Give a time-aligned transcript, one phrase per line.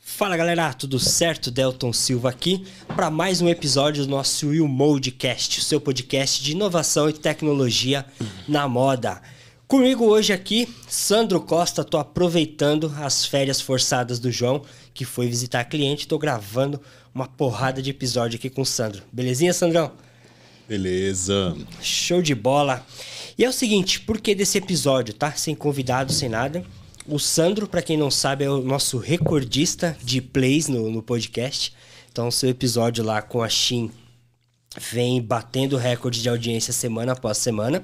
[0.00, 1.50] Fala galera, tudo certo?
[1.50, 6.52] Delton Silva aqui para mais um episódio do nosso Will Modecast, o seu podcast de
[6.52, 8.04] inovação e tecnologia
[8.46, 9.20] na moda.
[9.66, 14.62] Comigo hoje aqui, Sandro Costa, tô aproveitando as férias forçadas do João,
[14.94, 16.80] que foi visitar cliente, tô gravando
[17.14, 19.02] uma porrada de episódio aqui com o Sandro.
[19.12, 19.92] Belezinha, Sandrão?
[20.68, 21.56] Beleza.
[21.82, 22.84] Show de bola.
[23.36, 25.32] E é o seguinte, por que desse episódio, tá?
[25.32, 26.64] Sem convidado, sem nada.
[27.10, 31.72] O Sandro, para quem não sabe, é o nosso recordista de plays no, no podcast.
[32.12, 33.90] Então, seu episódio lá com a Shin
[34.78, 37.82] vem batendo recorde de audiência semana após semana.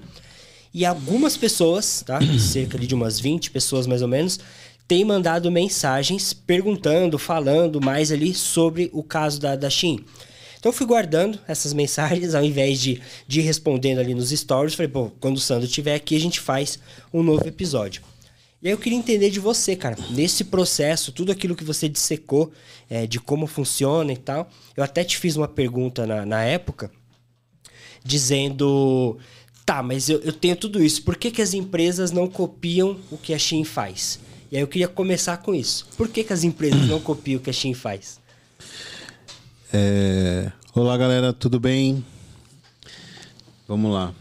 [0.74, 2.18] E algumas pessoas, tá?
[2.38, 4.38] Cerca de umas 20 pessoas mais ou menos,
[4.86, 10.04] têm mandado mensagens perguntando, falando mais ali sobre o caso da, da Shin.
[10.58, 14.74] Então eu fui guardando essas mensagens, ao invés de, de ir respondendo ali nos stories,
[14.74, 16.78] falei, pô, quando o Sandro estiver aqui, a gente faz
[17.10, 18.02] um novo episódio.
[18.64, 22.50] E aí eu queria entender de você, cara, nesse processo, tudo aquilo que você dissecou,
[22.88, 24.48] é, de como funciona e tal.
[24.74, 26.90] Eu até te fiz uma pergunta na, na época,
[28.02, 29.18] dizendo,
[29.66, 33.18] tá, mas eu, eu tenho tudo isso, por que, que as empresas não copiam o
[33.18, 34.18] que a Shein faz?
[34.50, 35.86] E aí eu queria começar com isso.
[35.94, 38.18] Por que, que as empresas não copiam o que a Shein faz?
[39.70, 40.50] É...
[40.74, 42.02] Olá, galera, tudo bem?
[43.68, 44.14] Vamos lá.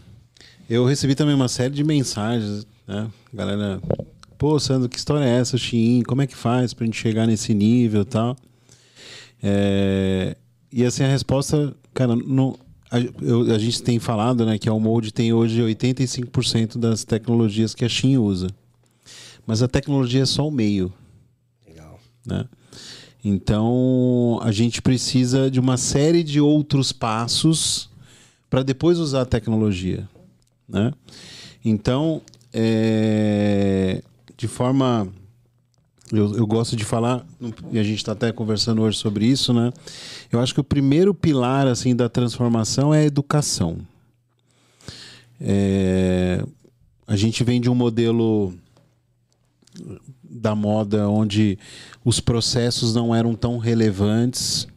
[0.68, 3.10] Eu recebi também uma série de mensagens, né?
[3.32, 3.80] Galera
[4.38, 6.02] Pô, Sandro, que história é essa, Shein?
[6.02, 8.36] Como é que faz pra gente chegar nesse nível e tal?
[9.42, 10.36] É...
[10.72, 12.58] E assim, a resposta, cara, não,
[12.90, 17.74] a, eu, a, gente tem falado né, que a Almode tem hoje 85% das tecnologias
[17.74, 18.48] que a Shein usa.
[19.46, 20.92] Mas a tecnologia é só o meio.
[21.66, 21.98] Legal.
[22.26, 22.44] Né?
[23.24, 27.88] Então, a gente precisa de uma série de outros passos
[28.50, 30.08] para depois usar a tecnologia.
[30.68, 30.92] Né?
[31.64, 32.22] Então,
[32.52, 34.02] é,
[34.36, 35.08] de forma.
[36.12, 37.26] Eu, eu gosto de falar,
[37.72, 39.72] e a gente está até conversando hoje sobre isso, né?
[40.30, 43.78] Eu acho que o primeiro pilar assim da transformação é a educação.
[45.40, 46.44] É,
[47.06, 48.54] a gente vem de um modelo
[50.22, 51.58] da moda onde
[52.04, 54.68] os processos não eram tão relevantes,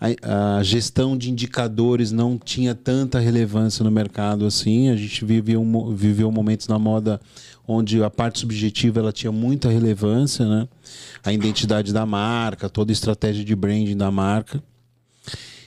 [0.00, 4.90] a, a, gestão de indicadores não tinha tanta relevância no mercado assim.
[4.90, 7.20] A gente viveu, viveu momentos na moda
[7.68, 10.66] onde a parte subjetiva ela tinha muita relevância, né?
[11.22, 14.62] A identidade da marca, toda a estratégia de branding da marca.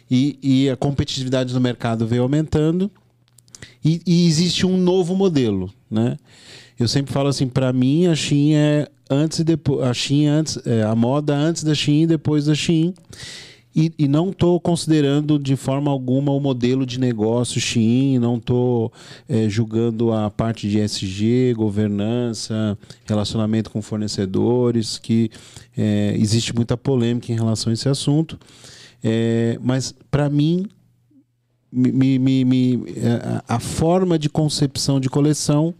[0.10, 2.90] E, e a competitividade do mercado veio aumentando.
[3.86, 6.18] E, e, existe um novo modelo, né?
[6.80, 10.58] Eu sempre falo assim, para mim a Shein é antes e depois, a Shein antes,
[10.66, 12.96] é, a moda antes da Shein e depois da Shein.
[13.74, 18.92] E, e não estou considerando de forma alguma o modelo de negócio Shein, não estou
[19.30, 25.32] é, julgando a parte de SG, governança, relacionamento com fornecedores, que
[25.78, 28.38] é, existe muita polêmica em relação a esse assunto.
[29.02, 30.68] É, mas, para mim,
[31.72, 35.74] me, me, me, é, a forma de concepção de coleção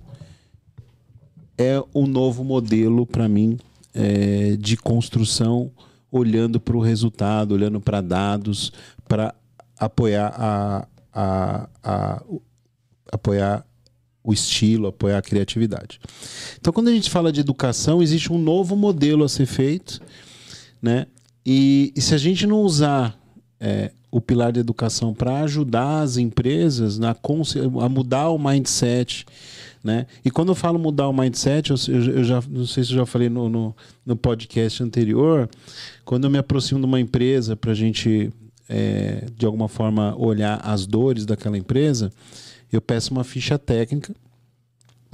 [1.58, 3.60] é o novo modelo, para mim,
[3.94, 5.70] é, de construção
[6.12, 8.72] olhando para o resultado, olhando para dados,
[9.08, 9.34] para
[9.80, 12.24] apoiar a, a, a,
[13.12, 13.66] apoiar
[14.24, 16.00] o estilo, apoiar a criatividade.
[16.60, 20.00] Então, quando a gente fala de educação, existe um novo modelo a ser feito,
[20.82, 21.08] né?
[21.46, 23.18] E, e se a gente não usar
[23.60, 27.16] é, o pilar de educação para ajudar as empresas na,
[27.82, 29.26] a mudar o mindset,
[29.84, 30.06] né?
[30.24, 31.78] E quando eu falo mudar o mindset, eu,
[32.14, 33.76] eu já não sei se eu já falei no, no,
[34.06, 35.50] no, podcast anterior,
[36.06, 38.32] quando eu me aproximo de uma empresa para a gente,
[38.70, 42.12] é, de alguma forma, olhar as dores daquela empresa,
[42.72, 44.14] eu peço uma ficha técnica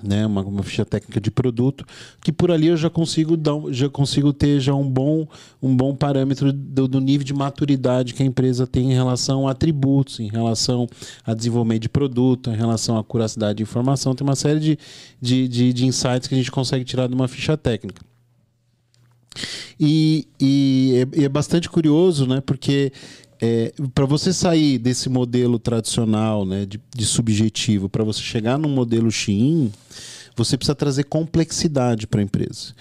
[0.02, 1.86] né, uma, uma, ficha técnica de produto,
[2.22, 5.28] que por ali eu já consigo dar, já consigo ter já um bom,
[5.62, 9.52] um bom parâmetro do, do, nível de maturidade que a empresa tem em relação a
[9.52, 10.88] atributos, em relação
[11.26, 14.14] a desenvolvimento de produto, em relação à curacidade de informação.
[14.14, 14.80] Tem uma série de,
[15.20, 18.02] de, de, de insights que a gente consegue tirar de uma ficha técnica.
[19.80, 22.42] E, e é, é, bastante curioso, né?
[22.42, 22.92] Porque
[23.42, 28.70] é, para você sair desse modelo tradicional né, de, de subjetivo, para você chegar num
[28.70, 29.72] modelo Shein,
[30.36, 32.74] você precisa trazer complexidade para a empresa.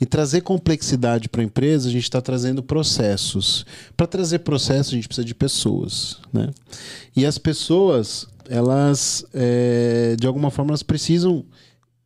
[0.00, 3.66] E trazer complexidade para a empresa, a gente está trazendo processos.
[3.96, 6.18] Para trazer processos, a gente precisa de pessoas.
[6.32, 6.48] Né?
[7.14, 11.44] E as pessoas, elas, é, de alguma forma, elas precisam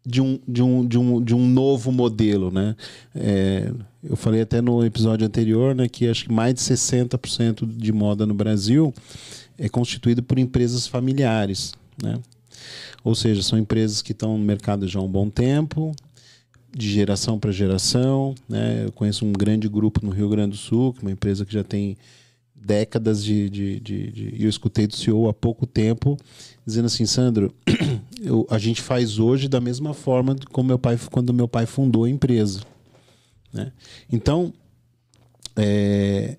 [0.04, 2.76] de um, de um, de um, de um novo modelo, né?
[3.14, 3.72] É,
[4.02, 8.26] eu falei até no episódio anterior, né, que acho que mais de 60% de moda
[8.26, 8.92] no Brasil
[9.56, 11.72] é constituído por empresas familiares,
[12.02, 12.18] né?
[13.02, 15.94] Ou seja, são empresas que estão no mercado já há um bom tempo,
[16.74, 18.34] de geração para geração.
[18.48, 18.84] Né?
[18.86, 21.62] Eu conheço um grande grupo no Rio Grande do Sul, é uma empresa que já
[21.62, 21.96] tem
[22.54, 26.16] décadas de, de, de, de, eu escutei do CEO há pouco tempo
[26.66, 27.54] dizendo assim Sandro
[28.24, 32.04] eu, a gente faz hoje da mesma forma como meu pai quando meu pai fundou
[32.04, 32.60] a empresa
[33.52, 33.72] né?
[34.10, 34.52] então
[35.56, 36.36] é,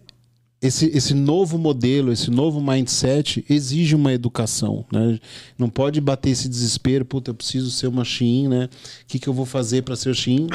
[0.66, 4.86] esse, esse novo modelo, esse novo mindset exige uma educação.
[4.92, 5.20] Né?
[5.58, 8.70] Não pode bater esse desespero, puta, eu preciso ser uma Shein, né?
[9.04, 10.48] O que, que eu vou fazer para ser Shein?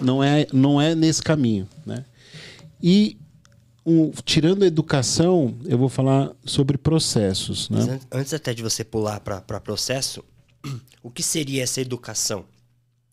[0.00, 1.66] Não é, não é nesse caminho.
[1.84, 2.04] Né?
[2.82, 3.16] E
[3.84, 7.70] um, tirando a educação, eu vou falar sobre processos.
[7.70, 8.00] Né?
[8.10, 10.22] Antes até de você pular para processo,
[11.02, 12.44] o que seria essa educação?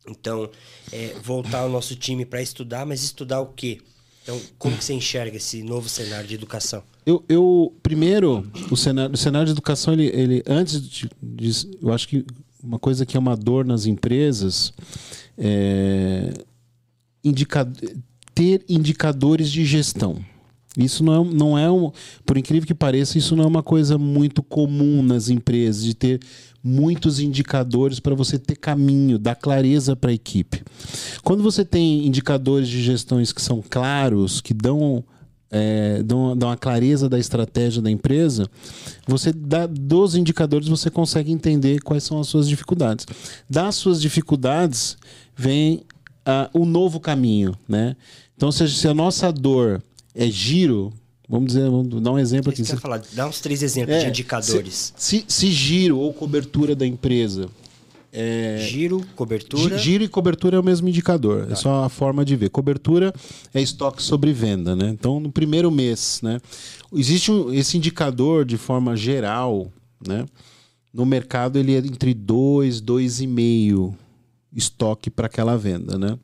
[0.07, 0.49] Então,
[0.91, 3.79] é, voltar o nosso time para estudar, mas estudar o quê?
[4.21, 6.83] Então, como que você enxerga esse novo cenário de educação?
[7.05, 11.51] Eu, eu primeiro, o cenário, o cenário de educação, ele, ele antes de, de,
[11.81, 12.25] eu acho que
[12.61, 14.73] uma coisa que é uma dor nas empresas
[15.37, 16.33] é
[17.23, 17.71] indica,
[18.35, 20.23] ter indicadores de gestão.
[20.77, 21.91] Isso não é, não é um,
[22.25, 26.19] por incrível que pareça, isso não é uma coisa muito comum nas empresas de ter
[26.63, 30.63] muitos indicadores para você ter caminho, dar clareza para a equipe.
[31.23, 35.03] Quando você tem indicadores de gestões que são claros, que dão
[35.55, 38.49] é, dão, dão a clareza da estratégia da empresa,
[39.05, 43.05] você dá dos indicadores você consegue entender quais são as suas dificuldades.
[43.47, 44.97] Das suas dificuldades
[45.35, 45.85] vem
[46.27, 47.95] uh, o novo caminho, né?
[48.35, 49.83] Então, se, se a nossa dor
[50.15, 50.91] é giro,
[51.27, 52.63] Vamos dizer, vamos dar um exemplo aqui.
[52.63, 54.93] Você falar, dá uns três exemplos é, de indicadores.
[54.95, 57.47] Se, se, se, giro ou cobertura da empresa.
[58.11, 59.77] É, giro, cobertura.
[59.77, 61.43] Giro e cobertura é o mesmo indicador.
[61.43, 61.53] É tá.
[61.53, 62.49] É só a forma de ver.
[62.49, 63.13] Cobertura
[63.53, 64.89] é estoque sobre venda, né?
[64.89, 66.39] Então, no primeiro mês, né?
[66.93, 69.71] Existe um, esse indicador de forma geral,
[70.05, 70.25] né?
[70.93, 73.95] No mercado ele é entre 2, 2,5
[74.55, 76.19] estoque para aquela venda, né?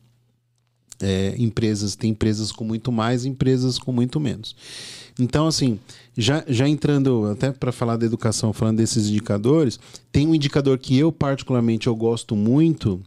[1.02, 4.56] É, empresas, tem empresas com muito mais, empresas com muito menos.
[5.20, 5.80] Então, assim,
[6.18, 9.80] já, já entrando até para falar da educação, falando desses indicadores,
[10.12, 13.02] tem um indicador que eu particularmente eu gosto muito,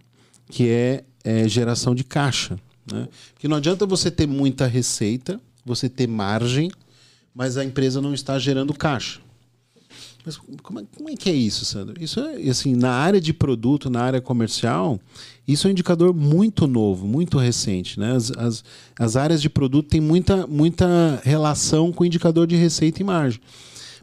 [0.50, 2.59] que é, é geração de caixa.
[2.91, 3.09] Né?
[3.33, 6.71] Porque não adianta você ter muita receita, você ter margem,
[7.35, 9.21] mas a empresa não está gerando caixa.
[10.24, 12.02] Mas como é, como é, que é isso, Sandro?
[12.02, 15.00] Isso é, assim, na área de produto, na área comercial,
[15.46, 17.98] isso é um indicador muito novo, muito recente.
[17.98, 18.14] Né?
[18.14, 18.64] As, as,
[18.98, 23.40] as áreas de produto têm muita, muita relação com o indicador de receita e margem.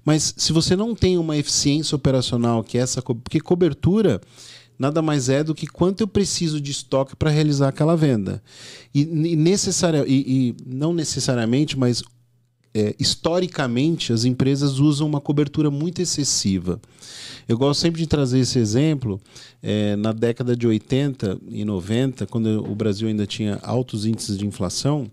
[0.03, 4.19] Mas se você não tem uma eficiência operacional, que é essa, porque cobertura
[4.77, 8.41] nada mais é do que quanto eu preciso de estoque para realizar aquela venda.
[8.95, 12.01] E, e, e, e não necessariamente, mas
[12.73, 16.79] é, historicamente, as empresas usam uma cobertura muito excessiva.
[17.47, 19.19] Eu gosto sempre de trazer esse exemplo.
[19.61, 24.45] É, na década de 80 e 90, quando o Brasil ainda tinha altos índices de
[24.45, 25.09] inflação,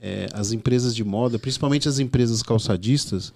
[0.00, 3.32] é, as empresas de moda, principalmente as empresas calçadistas,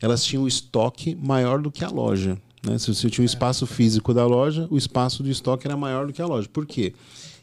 [0.00, 2.36] elas tinham estoque maior do que a loja.
[2.62, 2.78] Né?
[2.78, 6.12] Se você tinha o espaço físico da loja, o espaço do estoque era maior do
[6.12, 6.48] que a loja.
[6.48, 6.92] Por quê?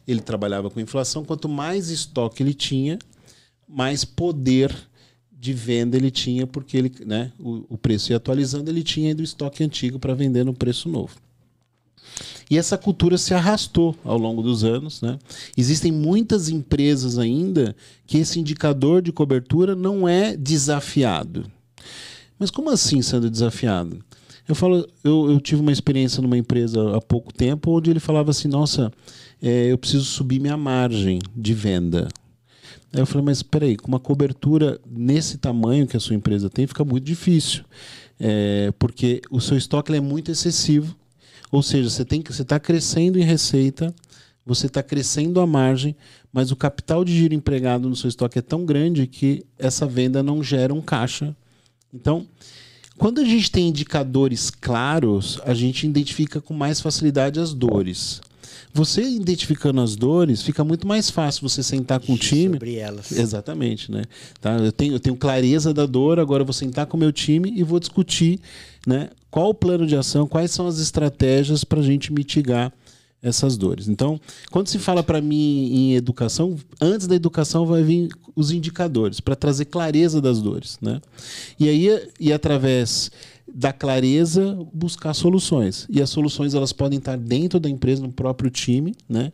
[0.07, 1.25] Ele trabalhava com inflação.
[1.25, 2.99] Quanto mais estoque ele tinha,
[3.67, 4.71] mais poder
[5.45, 9.21] de venda ele tinha, porque ele, né, o, o preço ia atualizando, ele tinha ainda
[9.21, 11.15] o estoque antigo para vender no preço novo.
[12.49, 15.01] E essa cultura se arrastou ao longo dos anos.
[15.01, 15.19] Né?
[15.55, 17.75] Existem muitas empresas ainda
[18.07, 21.45] que esse indicador de cobertura não é desafiado.
[22.39, 24.03] Mas como assim sendo desafiado?
[24.47, 28.29] Eu falo, eu, eu tive uma experiência numa empresa há pouco tempo onde ele falava
[28.29, 28.91] assim: nossa,
[29.41, 32.07] é, eu preciso subir minha margem de venda.
[32.93, 36.65] Aí eu falei, mas peraí, com uma cobertura nesse tamanho que a sua empresa tem,
[36.65, 37.63] fica muito difícil.
[38.19, 40.95] É, porque o seu estoque é muito excessivo.
[41.51, 43.93] Ou seja, você tem que você está crescendo em receita,
[44.45, 45.95] você está crescendo a margem,
[46.31, 50.21] mas o capital de giro empregado no seu estoque é tão grande que essa venda
[50.21, 51.35] não gera um caixa.
[51.93, 52.27] Então,
[52.97, 58.21] quando a gente tem indicadores claros, a gente identifica com mais facilidade as dores.
[58.73, 62.53] Você identificando as dores, fica muito mais fácil você sentar com o time.
[62.53, 63.11] Sobre elas.
[63.11, 64.03] Exatamente, né?
[64.41, 64.57] Tá?
[64.57, 67.53] Eu, tenho, eu tenho clareza da dor, agora eu vou sentar com o meu time
[67.55, 68.39] e vou discutir
[68.85, 72.71] né, qual o plano de ação, quais são as estratégias para a gente mitigar
[73.25, 73.87] essas dores.
[73.87, 74.21] Então,
[74.51, 79.35] quando se fala para mim em educação, antes da educação vai vir os indicadores para
[79.35, 81.01] trazer clareza das dores, né?
[81.59, 83.09] E aí e através
[83.57, 85.87] da clareza, buscar soluções.
[85.89, 89.31] E as soluções elas podem estar dentro da empresa, no próprio time, né?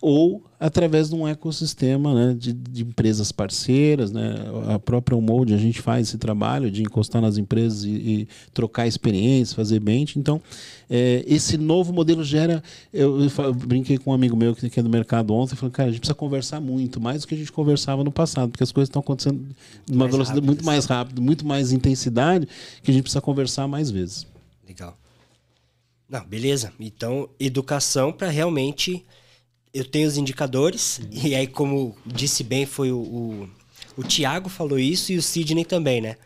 [0.00, 4.10] Ou através de um ecossistema né, de, de, empresas parceiras.
[4.10, 4.34] Né?
[4.68, 8.86] A própria Umode, a gente faz esse trabalho de encostar nas empresas e, e trocar
[8.86, 10.18] experiências, fazer bench.
[10.18, 10.40] Então,
[10.88, 12.62] é, esse novo modelo gera.
[12.92, 15.88] Eu, eu, eu, brinquei com um amigo meu que é do mercado ontem, falei, cara,
[15.88, 18.72] a gente precisa conversar muito, mais do que a gente conversava no passado, porque as
[18.72, 19.42] coisas estão acontecendo
[19.86, 20.46] de uma velocidade rápidas.
[20.46, 22.48] muito mais rápida, muito mais intensidade,
[22.82, 24.26] que a gente precisa conversar mais vezes.
[24.66, 24.96] Legal.
[26.08, 26.72] Não, beleza.
[26.80, 29.04] Então, educação para realmente
[29.72, 31.08] eu tenho os indicadores, uhum.
[31.12, 33.50] e aí, como disse bem, foi o, o,
[33.96, 36.16] o Tiago falou isso e o Sidney também, né?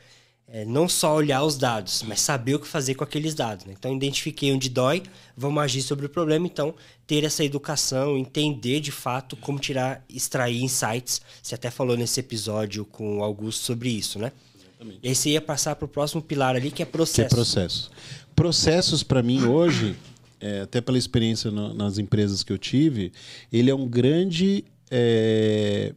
[0.46, 3.64] É, não só olhar os dados, mas saber o que fazer com aqueles dados.
[3.64, 3.74] Né?
[3.76, 5.02] Então, identifiquei onde dói,
[5.36, 6.46] vamos agir sobre o problema.
[6.46, 6.72] Então,
[7.08, 11.20] ter essa educação, entender de fato como tirar, extrair insights.
[11.42, 14.30] Você até falou nesse episódio com o Augusto sobre isso, né?
[14.56, 15.00] Exatamente.
[15.02, 17.28] E aí você ia passar para o próximo pilar ali, que é processo.
[17.28, 17.90] Que é processo.
[18.36, 19.96] Processos, para mim, hoje,
[20.40, 23.12] é, até pela experiência no, nas empresas que eu tive,
[23.52, 25.92] ele é um grande, é,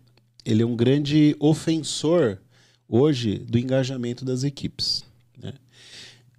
[0.45, 2.37] ele é um grande ofensor
[2.87, 5.03] hoje do engajamento das equipes.
[5.41, 5.53] Né?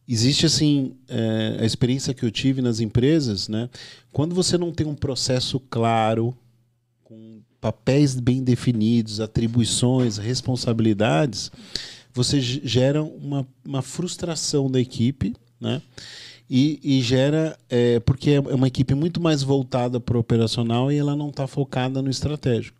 [0.08, 3.68] Existe assim é, a experiência que eu tive nas empresas, né?
[4.10, 6.34] Quando você não tem um processo claro,
[7.04, 11.52] com papéis bem definidos, atribuições, responsabilidades,
[12.12, 15.82] você gera uma, uma frustração da equipe, né?
[16.50, 20.96] E, e gera é, porque é uma equipe muito mais voltada para o operacional e
[20.96, 22.76] ela não está focada no estratégico.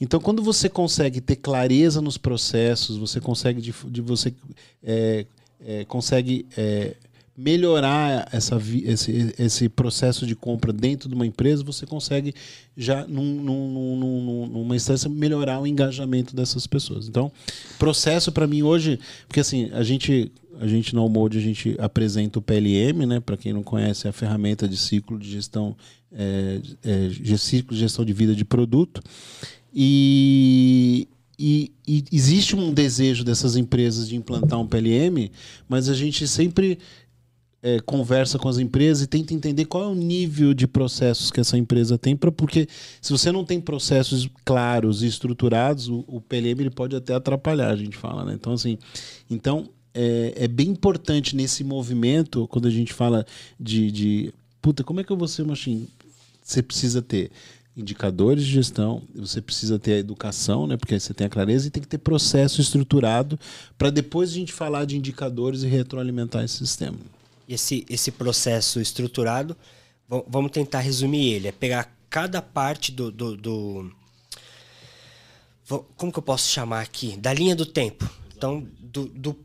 [0.00, 4.34] Então, quando você consegue ter clareza nos processos, você consegue de, de você
[4.82, 5.24] é,
[5.64, 6.96] é, consegue é,
[7.36, 12.34] melhorar essa, esse, esse processo de compra dentro de uma empresa, você consegue
[12.76, 17.08] já num, num, num, numa instância melhorar o engajamento dessas pessoas.
[17.08, 17.30] Então,
[17.78, 22.38] processo para mim hoje, porque assim a gente a gente no Almode a gente apresenta
[22.38, 23.20] o PLM, né?
[23.20, 25.76] Para quem não conhece, é a ferramenta de ciclo de gestão,
[26.10, 29.02] é, é, ciclo de gestão de vida de produto.
[29.74, 31.06] E,
[31.38, 35.30] e, e, existe um desejo dessas empresas de implantar um PLM,
[35.68, 36.78] mas a gente sempre
[37.66, 41.40] é, conversa com as empresas e tenta entender qual é o nível de processos que
[41.40, 42.68] essa empresa tem, pra, porque
[43.02, 47.70] se você não tem processos claros e estruturados, o, o PLM ele pode até atrapalhar,
[47.70, 48.34] a gente fala, né?
[48.34, 48.78] Então, assim,
[49.28, 53.26] então é, é, bem importante nesse movimento, quando a gente fala
[53.58, 55.88] de, de puta, como é que eu vou ser machine?
[56.44, 57.32] Você precisa ter
[57.76, 60.76] indicadores de gestão, você precisa ter a educação, né?
[60.76, 63.36] Porque aí você tem a clareza e tem que ter processo estruturado
[63.76, 66.96] para depois a gente falar de indicadores e retroalimentar esse sistema.
[67.48, 69.56] Esse, esse processo estruturado,
[70.28, 73.92] vamos tentar resumir ele, é pegar cada parte do, do, do
[75.96, 77.16] como que eu posso chamar aqui?
[77.16, 78.08] Da linha do tempo.
[78.36, 79.36] Então, do, do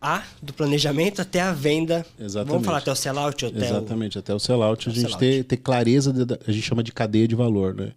[0.00, 2.06] a do planejamento até a venda.
[2.18, 2.52] Exatamente.
[2.52, 3.46] Vamos falar até o sellout?
[3.46, 4.20] Até Exatamente, o...
[4.20, 4.88] até o sellout.
[4.88, 7.74] A gente sell ter, ter clareza, de, a gente chama de cadeia de valor.
[7.74, 7.92] Né?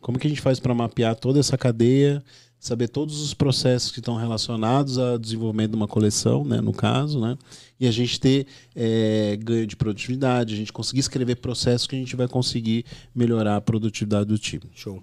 [0.00, 2.22] Como que a gente faz para mapear toda essa cadeia,
[2.62, 7.20] saber todos os processos que estão relacionados ao desenvolvimento de uma coleção, né, no caso,
[7.20, 7.36] né?
[7.80, 11.98] e a gente ter é, ganho de produtividade, a gente conseguir escrever processos que a
[11.98, 14.62] gente vai conseguir melhorar a produtividade do time.
[14.72, 15.02] Show.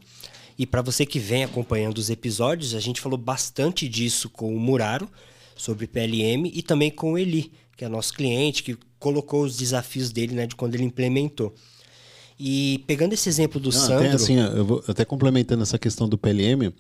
[0.57, 4.59] E para você que vem acompanhando os episódios, a gente falou bastante disso com o
[4.59, 5.09] Muraro,
[5.53, 10.09] sobre PLM e também com o Eli, que é nosso cliente, que colocou os desafios
[10.09, 11.53] dele, né, de quando ele implementou.
[12.39, 14.05] E pegando esse exemplo do Não, Sandro...
[14.05, 16.73] Até assim, eu vou até complementando essa questão do PLM,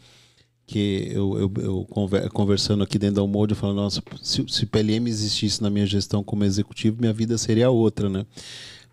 [0.69, 5.07] que eu, eu, eu conversando aqui dentro da Almode, eu falo, nossa, se, se PLM
[5.07, 8.23] existisse na minha gestão como executivo, minha vida seria outra, né?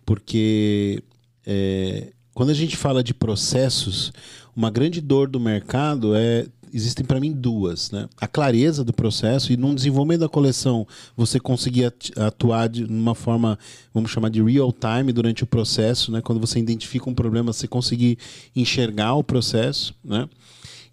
[0.03, 1.03] Porque
[1.45, 4.11] é, quando a gente fala de processos,
[4.55, 8.09] uma grande dor do mercado é existem para mim duas, né?
[8.19, 13.57] A clareza do processo e num desenvolvimento da coleção você conseguir atuar de uma forma,
[13.93, 16.21] vamos chamar de real time durante o processo, né?
[16.21, 18.17] Quando você identifica um problema, você conseguir
[18.55, 20.27] enxergar o processo, né?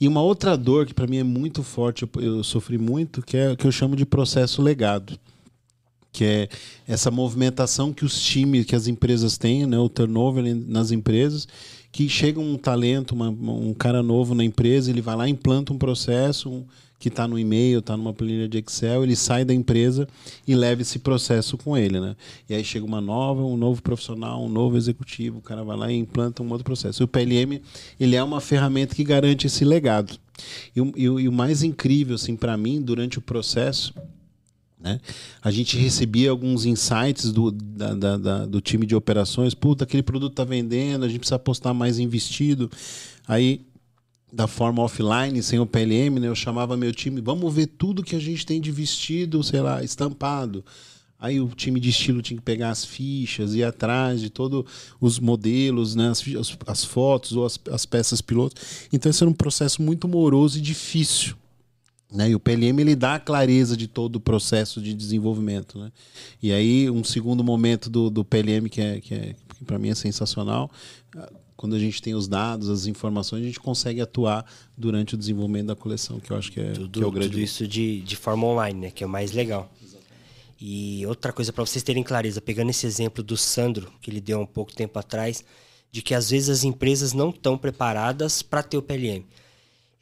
[0.01, 3.37] E uma outra dor que para mim é muito forte, eu, eu sofri muito, que
[3.37, 5.19] é que eu chamo de processo legado.
[6.13, 6.49] Que é
[6.87, 11.49] essa movimentação que os times, que as empresas têm, né, o turnover nas empresas,
[11.91, 15.79] que chega um talento, uma, um cara novo na empresa, ele vai lá, implanta um
[15.79, 16.65] processo um,
[17.05, 20.09] que está no e-mail, está numa planilha de Excel, ele sai da empresa
[20.49, 22.17] e leva esse processo com ele, né?
[22.49, 25.93] E aí chega uma nova, um novo profissional, um novo executivo, o cara vai lá
[25.93, 27.03] e implanta um outro processo.
[27.03, 27.61] E o PLM,
[28.01, 30.19] ele é uma ferramenta que garante esse legado.
[30.75, 33.93] E, e, e o mais incrível, assim, para mim, durante o processo,
[34.81, 34.99] né?
[35.43, 39.53] A gente recebia alguns insights do, da, da, da, do time de operações.
[39.53, 42.71] Puta, aquele produto está vendendo, a gente precisa apostar mais investido.
[43.29, 43.61] Aí,
[44.35, 48.17] da forma offline, sem o PLM, né, eu chamava meu time, vamos ver tudo que
[48.17, 50.65] a gente tem de vestido, sei lá, estampado.
[51.19, 54.65] Aí o time de estilo tinha que pegar as fichas, ir atrás de todos
[55.01, 56.23] os modelos, né, as,
[56.67, 58.61] as fotos ou as, as peças pilotos.
[58.93, 61.37] Então, esse era um processo muito moroso e difícil.
[62.13, 62.31] Né?
[62.31, 65.79] E o PLM ele dá a clareza de todo o processo de desenvolvimento.
[65.79, 65.93] Né?
[66.43, 69.89] E aí, um segundo momento do, do PLM que, é, que, é, que para mim
[69.89, 70.71] é sensacional,
[71.65, 74.45] quando a gente tem os dados, as informações, a gente consegue atuar
[74.77, 77.31] durante o desenvolvimento da coleção, que eu acho que é, tudo, que é o grande.
[77.31, 78.91] Tudo isso de, de forma online, né?
[78.91, 79.73] que é o mais legal.
[80.61, 84.41] E outra coisa para vocês terem clareza, pegando esse exemplo do Sandro, que ele deu
[84.41, 85.43] um pouco tempo atrás,
[85.91, 89.25] de que às vezes as empresas não estão preparadas para ter o PLM.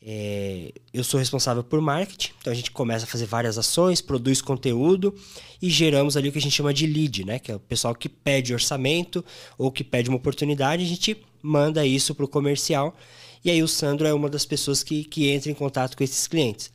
[0.05, 4.43] É, eu sou responsável por marketing, então a gente começa a fazer várias ações, produz
[4.43, 5.15] conteúdo
[5.61, 7.39] e geramos ali o que a gente chama de lead, né?
[7.39, 9.25] Que é o pessoal que pede orçamento
[9.57, 12.97] ou que pede uma oportunidade, a gente manda isso para o comercial.
[13.45, 16.27] E aí o Sandro é uma das pessoas que, que entra em contato com esses
[16.27, 16.73] clientes.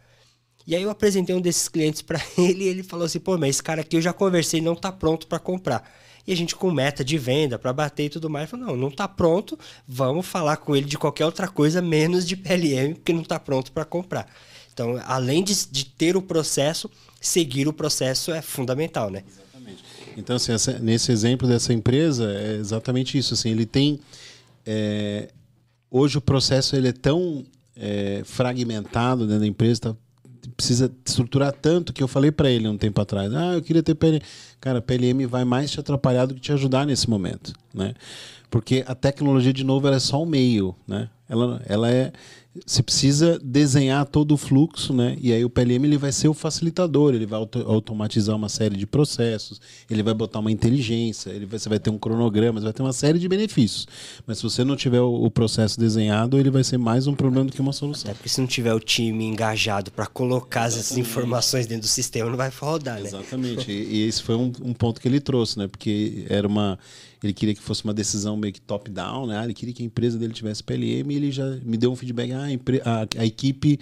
[0.65, 3.51] E aí eu apresentei um desses clientes para ele e ele falou assim: pô, mas
[3.51, 5.83] esse cara aqui eu já conversei, não está pronto para comprar.
[6.27, 8.87] E a gente com meta de venda para bater e tudo mais, falou: não, não
[8.89, 9.57] está pronto,
[9.87, 13.71] vamos falar com ele de qualquer outra coisa menos de PLM, porque não está pronto
[13.71, 14.27] para comprar.
[14.73, 16.91] Então, além de, de ter o processo,
[17.21, 19.23] seguir o processo é fundamental, né?
[19.27, 19.83] Exatamente.
[20.17, 23.33] Então, assim, essa, nesse exemplo dessa empresa, é exatamente isso.
[23.33, 23.99] Assim, ele tem.
[24.65, 25.29] É,
[25.89, 29.95] hoje o processo ele é tão é, fragmentado dentro da empresa, está
[30.57, 33.93] precisa estruturar tanto que eu falei para ele um tempo atrás, ah, eu queria ter
[33.93, 34.19] PLM.
[34.59, 37.93] Cara, PLM vai mais te atrapalhar do que te ajudar nesse momento, né?
[38.49, 41.09] Porque a tecnologia, de novo, ela é só um meio, né?
[41.29, 42.11] Ela, ela é
[42.65, 45.17] você precisa desenhar todo o fluxo, né?
[45.21, 48.75] E aí o PLM ele vai ser o facilitador, ele vai auto automatizar uma série
[48.75, 52.65] de processos, ele vai botar uma inteligência, ele vai, você vai ter um cronograma, você
[52.65, 53.87] vai ter uma série de benefícios.
[54.25, 57.45] Mas se você não tiver o, o processo desenhado, ele vai ser mais um problema
[57.45, 58.09] do que uma solução.
[58.09, 60.85] É porque se não tiver o time engajado para colocar Exatamente.
[60.85, 63.07] essas informações dentro do sistema, não vai rodar, né?
[63.07, 63.71] Exatamente.
[63.71, 65.67] e, e esse foi um, um ponto que ele trouxe, né?
[65.67, 66.79] Porque era uma
[67.23, 69.43] ele queria que fosse uma decisão meio que top-down, né?
[69.43, 72.31] ele queria que a empresa dele tivesse PLM e ele já me deu um feedback.
[72.31, 72.47] Ah,
[72.85, 73.79] a, a, equipe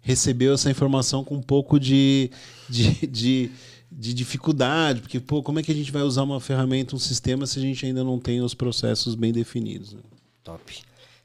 [0.00, 2.30] recebeu essa informação com um pouco de,
[2.68, 3.50] de, de,
[3.90, 7.46] de, dificuldade, porque, pô, como é que a gente vai usar uma ferramenta, um sistema,
[7.46, 9.92] se a gente ainda não tem os processos bem definidos?
[9.92, 10.00] Né?
[10.42, 10.62] Top.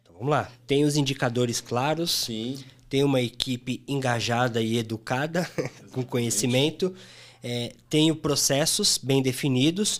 [0.01, 0.51] Então vamos lá.
[0.67, 2.11] Tem os indicadores claros.
[2.11, 2.59] Sim.
[2.89, 5.49] Tem uma equipe engajada e educada,
[5.91, 6.93] com conhecimento.
[7.41, 9.99] É, tenho processos bem definidos.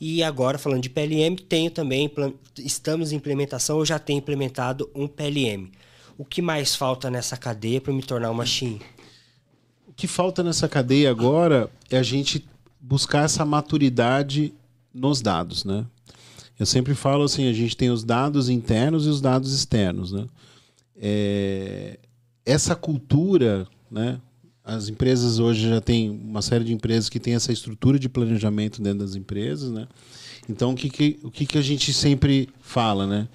[0.00, 2.10] E agora, falando de PLM, tenho também,
[2.56, 5.70] estamos em implementação, ou já tenho implementado um PLM.
[6.16, 8.80] O que mais falta nessa cadeia para me tornar uma machine?
[9.86, 12.48] O que falta nessa cadeia agora é a gente
[12.80, 14.54] buscar essa maturidade
[14.92, 15.84] nos dados, né?
[16.58, 20.26] Eu sempre falo assim, a gente tem os dados internos e os dados externos, né?
[20.96, 21.98] É,
[22.44, 24.18] essa cultura, né?
[24.70, 28.80] As empresas hoje já tem uma série de empresas que tem essa estrutura de planejamento
[28.80, 29.88] dentro das empresas, né?
[30.48, 33.28] Então, o que, que, o que, que a gente sempre fala, né?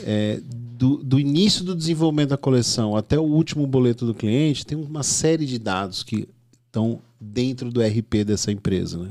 [0.00, 4.76] É, do, do, início do desenvolvimento da coleção até o último boleto do cliente, tem
[4.76, 6.28] uma série de dados que
[6.66, 9.10] estão dentro do RP dessa empresa, né?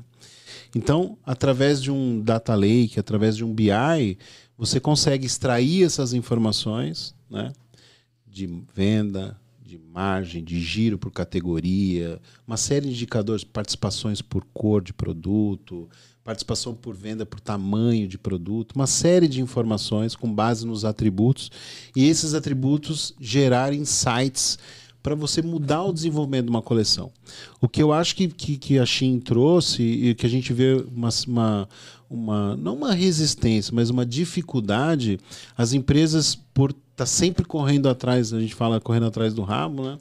[0.76, 4.18] Então, através de um data lake, através de um BI,
[4.58, 7.54] você consegue extrair essas informações, né?
[8.28, 9.40] De venda,
[9.72, 15.90] de margem, de giro por categoria, uma série de indicadores, participações por cor de produto,
[16.26, 21.50] participação por venda por tamanho de produto, uma série de informações com base nos atributos
[21.96, 24.60] e esses atributos gerar insights
[25.02, 27.10] para você mudar o desenvolvimento de uma coleção.
[27.62, 30.86] O que eu acho que, que, que a Shein trouxe e que a gente vê
[30.94, 31.70] uma, uma,
[32.10, 35.18] uma, não uma resistência, mas uma dificuldade,
[35.58, 39.98] as empresas, por está sempre correndo atrás, a gente fala correndo atrás do rabo, né?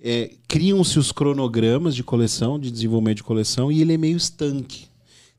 [0.00, 4.86] É, Criam-se os cronogramas de coleção, de desenvolvimento de coleção, e ele é meio estanque.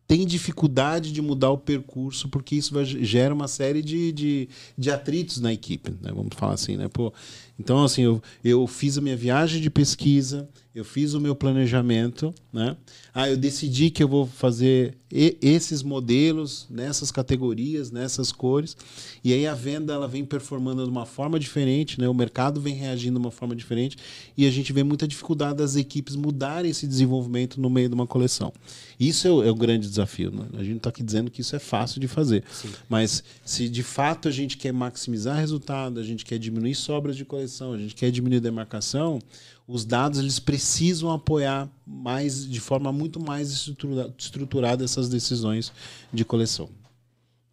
[0.05, 4.91] Tem dificuldade de mudar o percurso, porque isso vai, gera uma série de, de, de
[4.91, 6.11] atritos na equipe, né?
[6.13, 6.75] vamos falar assim.
[6.75, 6.89] Né?
[6.89, 7.13] Pô,
[7.59, 12.33] então, assim, eu, eu fiz a minha viagem de pesquisa, eu fiz o meu planejamento,
[12.53, 12.77] né?
[13.13, 18.77] Ah, eu decidi que eu vou fazer esses modelos nessas categorias, nessas cores,
[19.23, 22.07] e aí a venda ela vem performando de uma forma diferente, né?
[22.07, 23.97] O mercado vem reagindo de uma forma diferente,
[24.37, 28.05] e a gente vê muita dificuldade das equipes mudarem esse desenvolvimento no meio de uma
[28.05, 28.53] coleção.
[28.99, 30.31] Isso é o, é o grande desafio.
[30.31, 30.45] Né?
[30.53, 32.69] A gente não está aqui dizendo que isso é fácil de fazer, Sim.
[32.87, 37.25] mas se de fato a gente quer maximizar resultado, a gente quer diminuir sobras de
[37.25, 39.19] coleção, a gente quer diminuir demarcação,
[39.67, 45.71] os dados eles precisam apoiar mais de forma muito mais estrutura, estruturada essas decisões
[46.11, 46.69] de coleção.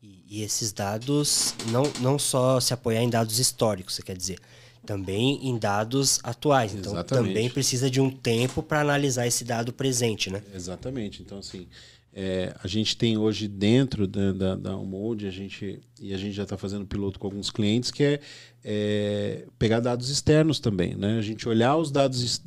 [0.03, 4.39] E, e, esses dados não, não só se apoiar em dados históricos, você quer dizer,
[4.87, 6.73] também em dados atuais.
[6.75, 7.29] Então Exatamente.
[7.29, 10.43] também precisa de um tempo para analisar esse dado presente, né?
[10.55, 11.21] Exatamente.
[11.23, 11.67] Então, assim,
[12.19, 16.45] é, a gente tem hoje dentro da, da, da a gente, e a gente já
[16.45, 18.21] está fazendo piloto com alguns clientes, que é,
[18.65, 20.95] é, pegar dados externos também.
[20.95, 21.19] Né?
[21.19, 22.43] A gente olhar os dados,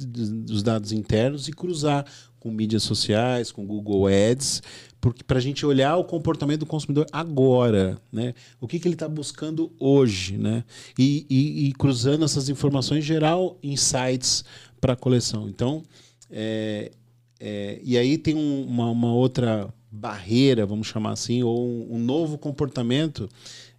[0.50, 2.04] os dados internos e cruzar
[2.40, 4.64] com mídias sociais, com Google Ads,
[5.00, 8.34] porque para a gente olhar o comportamento do consumidor agora, né?
[8.60, 10.64] O que, que ele está buscando hoje, né?
[10.98, 14.44] E, e, e, cruzando essas informações gerar insights
[14.82, 15.48] para a coleção.
[15.48, 15.84] Então,
[16.30, 16.92] é,
[17.39, 21.99] é, e aí tem um, uma, uma, outra barreira, vamos chamar assim, ou um, um
[21.99, 23.30] novo comportamento.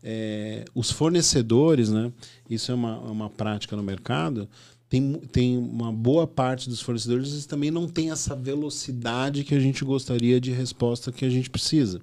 [0.03, 2.11] É, os fornecedores, né?
[2.49, 4.49] Isso é uma, uma prática no mercado
[4.91, 9.61] tem, tem uma boa parte dos fornecedores eles também não tem essa velocidade que a
[9.61, 12.03] gente gostaria de resposta que a gente precisa.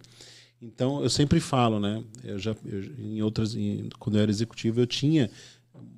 [0.62, 2.02] Então, eu sempre falo, né?
[2.24, 5.30] Eu já, eu, em outras, em, quando eu era executivo, eu tinha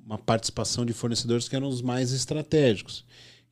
[0.04, 3.04] uma participação de fornecedores que eram os mais estratégicos.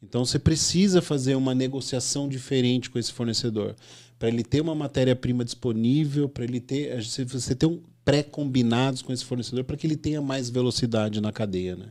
[0.03, 3.75] Então, você precisa fazer uma negociação diferente com esse fornecedor
[4.19, 9.25] para ele ter uma matéria-prima disponível, para ele ter, você ter um pré-combinados com esse
[9.25, 11.87] fornecedor para que ele tenha mais velocidade na cadeia, né?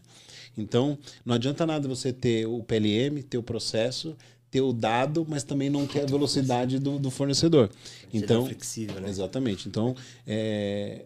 [0.58, 4.17] Então, não adianta nada você ter o PLM, ter o processo,
[4.50, 7.70] ter o dado, mas também não ter a velocidade do, do fornecedor.
[8.12, 9.10] Então, flexível, né?
[9.10, 9.70] Exatamente.
[9.70, 11.06] Então, é,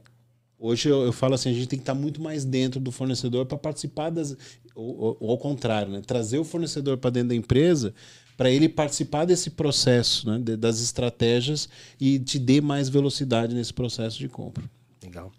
[0.62, 3.45] hoje eu, eu, falo assim, a gente tem que estar muito mais dentro do fornecedor
[3.45, 4.38] para participar das...
[4.74, 6.02] Ou, ou, ao contrário, né?
[6.06, 7.93] trazer o fornecedor para dentro da empresa
[8.38, 10.39] para ele participar desse processo, né?
[10.58, 11.67] das estratégias
[12.00, 14.63] e te dê mais velocidade nesse processo de compra.
[15.04, 15.32] Legal.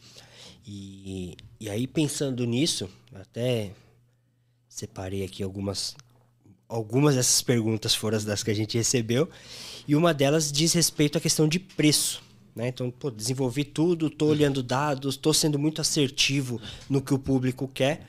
[0.67, 3.73] E, e aí, pensando nisso, até
[4.69, 5.97] separei aqui algumas
[6.69, 9.29] algumas dessas perguntas foram as das que a gente recebeu
[9.87, 12.23] e uma delas diz respeito à questão de preço.
[12.55, 12.69] Né?
[12.69, 17.67] Então, pô, desenvolvi tudo, estou olhando dados, estou sendo muito assertivo no que o público
[17.67, 18.07] quer,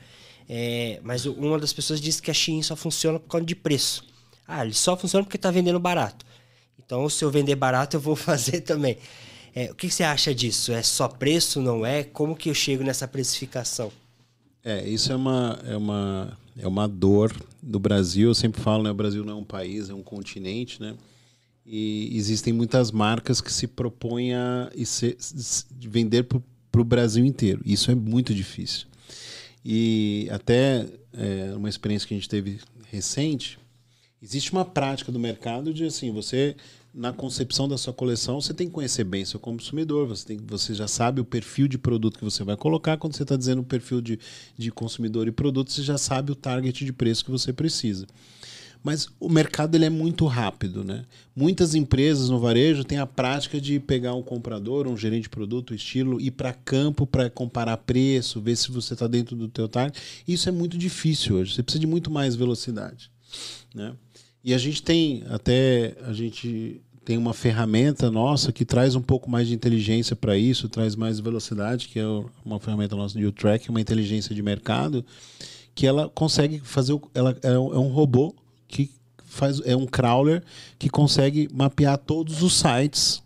[0.48, 4.04] é, mas uma das pessoas disse que a Shein só funciona por causa de preço.
[4.46, 6.26] Ah, ele só funciona porque está vendendo barato.
[6.78, 8.98] Então, se eu vender barato, eu vou fazer também.
[9.54, 10.72] É, o que, que você acha disso?
[10.72, 12.02] É só preço, não é?
[12.02, 13.90] Como que eu chego nessa precificação?
[14.62, 18.30] É, isso é uma, é uma, é uma dor do Brasil.
[18.30, 18.90] Eu sempre falo, né?
[18.90, 20.94] O Brasil não é um país, é um continente, né?
[21.66, 25.16] E existem muitas marcas que se propõem a se,
[25.80, 27.62] vender para o Brasil inteiro.
[27.64, 28.86] Isso é muito difícil.
[29.64, 33.58] E até é, uma experiência que a gente teve recente,
[34.22, 36.54] existe uma prática do mercado de assim, você
[36.94, 40.72] na concepção da sua coleção, você tem que conhecer bem seu consumidor, você, tem, você
[40.72, 42.96] já sabe o perfil de produto que você vai colocar.
[42.96, 44.18] Quando você está dizendo o perfil de,
[44.56, 48.06] de consumidor e produto, você já sabe o target de preço que você precisa.
[48.84, 50.84] Mas o mercado ele é muito rápido.
[50.84, 51.06] Né?
[51.34, 55.74] Muitas empresas no varejo têm a prática de pegar um comprador, um gerente de produto,
[55.74, 59.98] estilo, ir para campo para comparar preço, ver se você está dentro do teu target.
[60.28, 61.54] Isso é muito difícil hoje.
[61.54, 63.10] Você precisa de muito mais velocidade.
[63.74, 63.94] Né?
[64.44, 69.30] E a gente tem até a gente tem uma ferramenta nossa que traz um pouco
[69.30, 72.06] mais de inteligência para isso, traz mais velocidade, que é
[72.44, 75.04] uma ferramenta nossa de track, uma inteligência de mercado,
[75.74, 78.34] que ela consegue fazer, ela é um robô
[78.74, 78.90] que
[79.24, 80.42] faz é um crawler
[80.78, 83.24] que consegue mapear todos os sites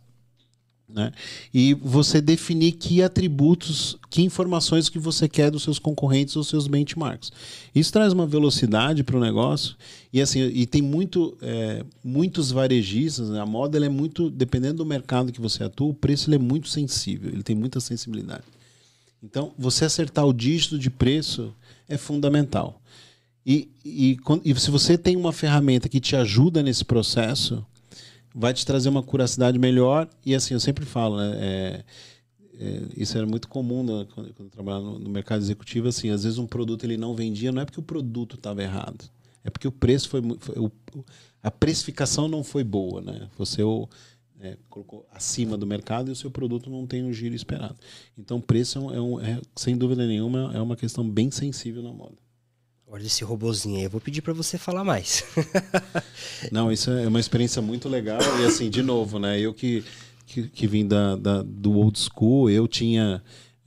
[0.88, 1.12] né?
[1.52, 6.66] E você definir que atributos, que informações que você quer dos seus concorrentes ou seus
[6.66, 7.30] benchmarks.
[7.74, 9.76] Isso traz uma velocidade para o negócio
[10.10, 13.28] e assim e tem muito, é, muitos varejistas.
[13.28, 13.38] Né?
[13.38, 17.30] A moda é muito, dependendo do mercado que você atua, o preço é muito sensível.
[17.30, 18.44] Ele tem muita sensibilidade.
[19.22, 21.52] Então, você acertar o dígito de preço
[21.86, 22.80] é fundamental.
[23.50, 27.64] E, e, e se você tem uma ferramenta que te ajuda nesse processo,
[28.34, 30.06] vai te trazer uma curacidade melhor.
[30.26, 31.32] E assim, eu sempre falo, né?
[31.40, 31.84] É,
[32.60, 35.88] é, isso era muito comum né, quando, quando eu trabalhava no, no, mercado executivo.
[35.88, 39.08] Assim, às vezes um produto ele não vendia, não é porque o produto estava errado,
[39.42, 40.70] é porque o preço foi, foi o,
[41.42, 43.30] a precificação não foi boa, né?
[43.38, 43.88] Você o,
[44.40, 47.76] é, colocou acima do mercado e o seu produto não tem o giro esperado.
[48.18, 52.27] Então, preço é, um, é, sem dúvida nenhuma, é uma questão bem sensível na moda.
[52.90, 55.22] Olha esse robozinho aí, eu vou pedir para você falar mais.
[56.50, 58.18] Não, isso é uma experiência muito legal.
[58.40, 59.38] E assim, de novo, né?
[59.38, 59.84] Eu que,
[60.26, 63.22] que, que vim da, da, do old school, eu tinha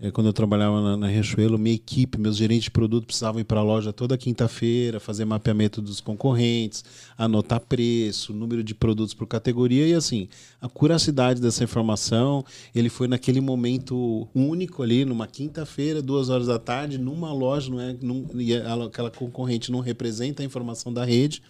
[0.10, 3.60] quando eu trabalhava na, na Riachuelo, minha equipe, meus gerentes de produto precisavam ir para
[3.60, 6.84] a loja toda quinta-feira, fazer mapeamento dos concorrentes,
[7.16, 10.28] anotar preço, número de produtos por categoria e assim,
[10.60, 16.58] a curacidade dessa informação, ele foi naquele momento único ali, numa quinta-feira, duas horas da
[16.58, 21.44] tarde, numa loja, não é, num, e aquela concorrente não representa a informação da rede.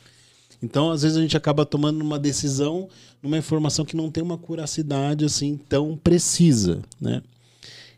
[0.62, 2.90] Então, às vezes a gente acaba tomando uma decisão
[3.24, 7.22] numa informação que não tem uma curacidade assim tão precisa, né?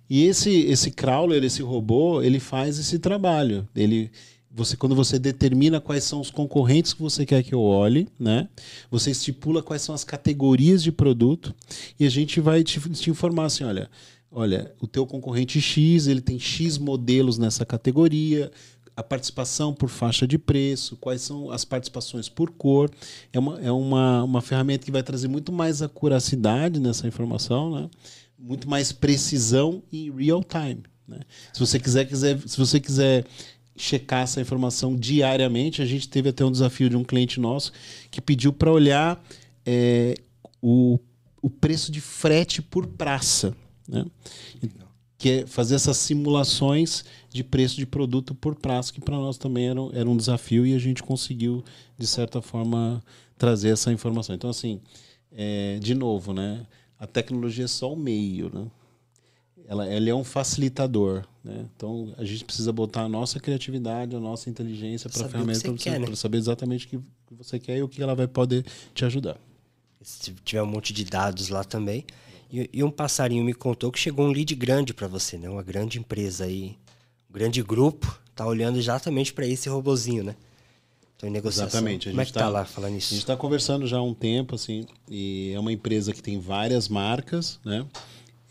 [0.09, 3.67] E esse, esse crawler, esse robô, ele faz esse trabalho.
[3.75, 4.11] Ele,
[4.51, 8.47] você, quando você determina quais são os concorrentes que você quer que eu olhe, né?
[8.91, 11.53] Você estipula quais são as categorias de produto
[11.99, 13.89] e a gente vai te, te informar assim, olha,
[14.29, 18.51] olha, o teu concorrente X, ele tem X modelos nessa categoria,
[18.95, 22.91] a participação por faixa de preço, quais são as participações por cor.
[23.31, 27.89] É uma, é uma, uma ferramenta que vai trazer muito mais acuracidade nessa informação, né?
[28.43, 30.83] Muito mais precisão em real time.
[31.07, 31.19] Né?
[31.53, 33.25] Se você quiser, quiser, se você quiser
[33.75, 37.71] checar essa informação diariamente, a gente teve até um desafio de um cliente nosso
[38.11, 39.23] que pediu para olhar
[39.65, 40.15] é,
[40.61, 40.99] o,
[41.41, 43.55] o preço de frete por praça.
[43.87, 44.05] Né?
[45.17, 49.69] Que é fazer essas simulações de preço de produto por praça, que para nós também
[49.69, 51.63] era, era um desafio e a gente conseguiu,
[51.97, 53.01] de certa forma,
[53.37, 54.35] trazer essa informação.
[54.35, 54.81] Então, assim,
[55.31, 56.65] é, de novo, né?
[57.03, 58.65] A tecnologia é só o meio, né?
[59.67, 61.65] Ela, ela é um facilitador, né?
[61.75, 65.71] Então a gente precisa botar a nossa criatividade, a nossa inteligência para a ferramenta para
[65.71, 66.15] você, né?
[66.15, 66.99] saber exatamente o que
[67.31, 69.37] você quer e o que ela vai poder te ajudar.
[70.01, 72.05] Se tiver um monte de dados lá também.
[72.51, 75.49] E, e um passarinho me contou que chegou um lead grande para você, né?
[75.49, 76.77] Uma grande empresa aí,
[77.29, 80.35] um grande grupo, tá olhando exatamente para esse robozinho, né?
[81.23, 81.67] Estou em negociação.
[81.67, 82.09] Exatamente.
[82.09, 83.07] Como é que tá, tá lá falando isso?
[83.07, 86.37] A gente está conversando já há um tempo, assim, e é uma empresa que tem
[86.39, 87.85] várias marcas, né?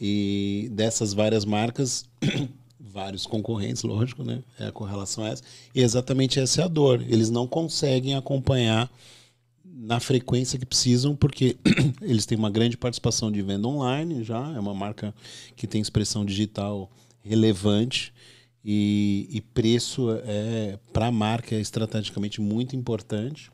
[0.01, 2.07] E dessas várias marcas,
[2.81, 4.43] vários concorrentes, lógico, né?
[4.59, 5.43] É com relação a essa.
[5.75, 7.05] E exatamente essa é a dor.
[7.07, 8.91] Eles não conseguem acompanhar
[9.65, 11.57] na frequência que precisam, porque
[12.01, 15.15] eles têm uma grande participação de venda online já, é uma marca
[15.55, 18.15] que tem expressão digital relevante
[18.65, 23.51] e, e preço é para a marca é estrategicamente muito importante.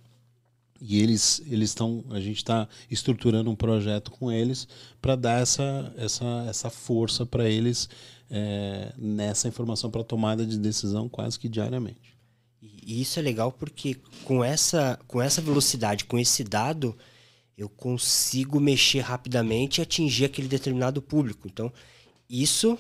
[0.80, 4.68] E eles eles estão a gente está estruturando um projeto com eles
[5.02, 7.88] para dar essa essa essa força para eles
[8.30, 12.16] é, nessa informação para tomada de decisão quase que diariamente.
[12.60, 16.96] E isso é legal porque com essa com essa velocidade, com esse dado,
[17.56, 21.48] eu consigo mexer rapidamente e atingir aquele determinado público.
[21.48, 21.72] Então,
[22.30, 22.78] isso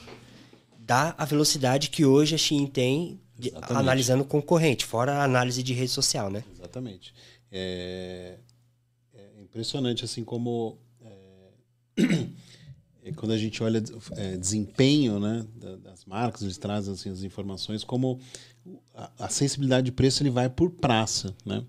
[0.88, 5.74] dá a velocidade que hoje a Shein tem de, analisando concorrente, fora a análise de
[5.74, 6.42] rede social, né?
[6.50, 7.14] Exatamente.
[7.52, 8.38] É,
[9.14, 12.02] é impressionante assim como é,
[13.04, 13.82] é quando a gente olha
[14.16, 15.44] é, desempenho né,
[15.84, 18.18] das marcas, eles trazem assim, as informações, como
[18.94, 21.62] a, a sensibilidade de preço ele vai por praça, né?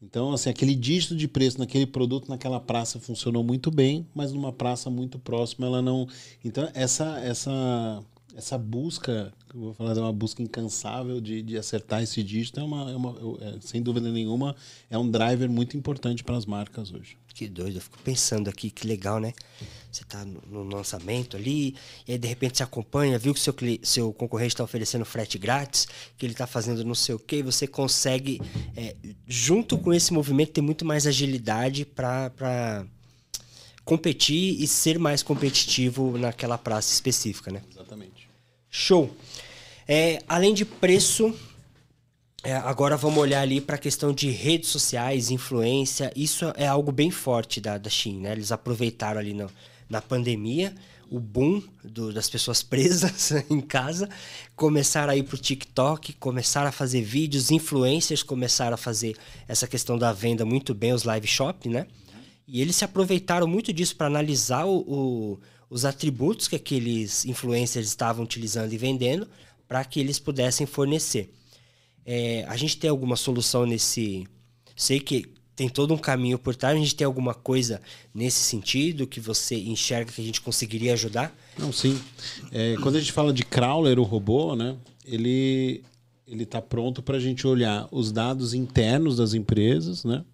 [0.00, 4.52] Então, assim, aquele dígito de preço naquele produto, naquela praça funcionou muito bem, mas numa
[4.52, 6.06] praça muito próxima ela não.
[6.44, 8.04] Então, essa, essa
[8.38, 12.62] essa busca, eu vou falar, é uma busca incansável de, de acertar esse dígito, é
[12.62, 14.54] uma, é uma é, sem dúvida nenhuma,
[14.88, 17.16] é um driver muito importante para as marcas hoje.
[17.34, 19.32] Que doido, eu fico pensando aqui, que legal, né?
[19.90, 21.74] Você está no, no, lançamento ali,
[22.06, 25.88] e aí de repente você acompanha, viu que seu, seu concorrente está oferecendo frete grátis,
[26.16, 28.40] que ele está fazendo não sei o quê, você consegue,
[28.76, 28.94] é,
[29.26, 32.86] junto com esse movimento, ter muito mais agilidade para
[33.84, 37.62] competir e ser mais competitivo naquela praça específica, né?
[37.72, 38.17] Exatamente.
[38.70, 39.10] Show.
[39.86, 41.34] É, além de preço,
[42.44, 46.12] é, agora vamos olhar ali para a questão de redes sociais, influência.
[46.14, 48.32] Isso é algo bem forte da, da Shein, né?
[48.32, 49.50] Eles aproveitaram ali no,
[49.88, 50.74] na pandemia
[51.10, 54.08] o boom do, das pessoas presas em casa,
[54.54, 59.66] começaram a ir para o TikTok, começaram a fazer vídeos, influencers começaram a fazer essa
[59.66, 61.86] questão da venda muito bem, os live shop, né?
[62.46, 65.38] E eles se aproveitaram muito disso para analisar o, o
[65.70, 69.28] os atributos que aqueles influencers estavam utilizando e vendendo
[69.66, 71.32] para que eles pudessem fornecer.
[72.04, 74.26] É, a gente tem alguma solução nesse.
[74.74, 76.74] Sei que tem todo um caminho por trás.
[76.74, 77.82] A gente tem alguma coisa
[78.14, 81.36] nesse sentido que você enxerga que a gente conseguiria ajudar?
[81.58, 82.00] Não, sim.
[82.52, 84.76] É, quando a gente fala de crawler, o robô, né?
[85.04, 85.82] Ele
[86.26, 90.24] ele está pronto para a gente olhar os dados internos das empresas, né?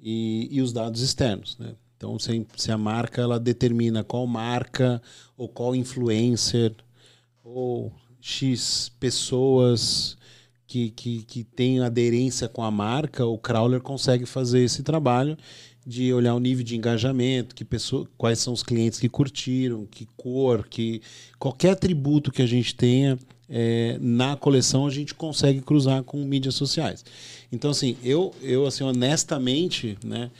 [0.00, 1.74] E, e os dados externos, né?
[2.00, 5.02] Então, se, se a marca ela determina qual marca
[5.36, 6.74] ou qual influencer
[7.44, 10.16] ou X pessoas
[10.66, 15.36] que, que, que têm aderência com a marca, o crawler consegue fazer esse trabalho
[15.86, 20.08] de olhar o nível de engajamento, que pessoa, quais são os clientes que curtiram, que
[20.16, 21.02] cor, que
[21.38, 26.54] qualquer atributo que a gente tenha é, na coleção a gente consegue cruzar com mídias
[26.54, 27.04] sociais.
[27.52, 30.30] Então assim, eu eu assim honestamente, né,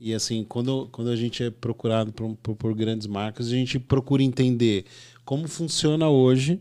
[0.00, 3.78] e assim, quando, quando a gente é procurado por, por, por grandes marcas, a gente
[3.78, 4.86] procura entender
[5.26, 6.58] como funciona hoje,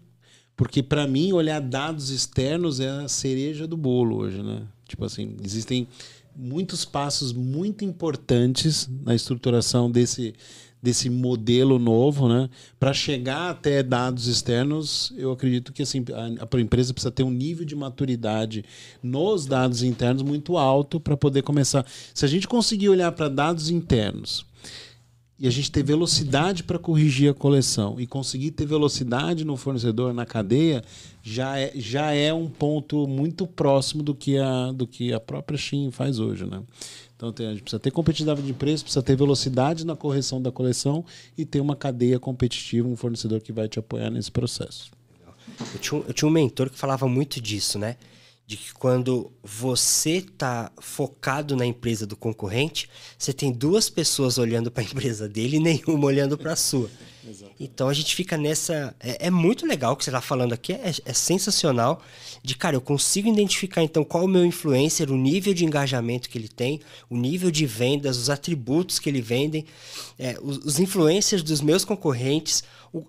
[0.57, 4.63] porque para mim olhar dados externos é a cereja do bolo hoje, né?
[4.85, 5.87] Tipo assim, existem
[6.35, 10.33] muitos passos muito importantes na estruturação desse
[10.81, 12.49] desse modelo novo, né?
[12.79, 17.31] Para chegar até dados externos, eu acredito que assim, a, a empresa precisa ter um
[17.31, 18.63] nível de maturidade
[19.03, 21.85] nos dados internos muito alto para poder começar.
[22.13, 24.45] Se a gente conseguir olhar para dados internos
[25.39, 30.13] e a gente ter velocidade para corrigir a coleção e conseguir ter velocidade no fornecedor,
[30.13, 30.83] na cadeia,
[31.23, 35.57] já é, já é um ponto muito próximo do que a, do que a própria
[35.57, 36.45] Shein faz hoje.
[36.45, 36.61] Né?
[37.15, 40.51] Então tem, a gente precisa ter competitividade de preço, precisa ter velocidade na correção da
[40.51, 41.05] coleção
[41.37, 44.91] e ter uma cadeia competitiva, um fornecedor que vai te apoiar nesse processo.
[45.73, 47.95] Eu tinha, eu tinha um mentor que falava muito disso, né?
[48.49, 54.71] De que quando você está focado na empresa do concorrente, você tem duas pessoas olhando
[54.71, 56.89] para a empresa dele e nenhuma olhando para a sua.
[57.59, 58.95] Então a gente fica nessa.
[58.99, 62.01] É, é muito legal o que você está falando aqui, é, é, sensacional.
[62.41, 66.27] De cara, eu consigo identificar então qual é o meu influencer, o nível de engajamento
[66.27, 69.63] que ele tem, o nível de vendas, os atributos que ele vendem,
[70.17, 72.63] é, os, os influencers dos meus concorrentes,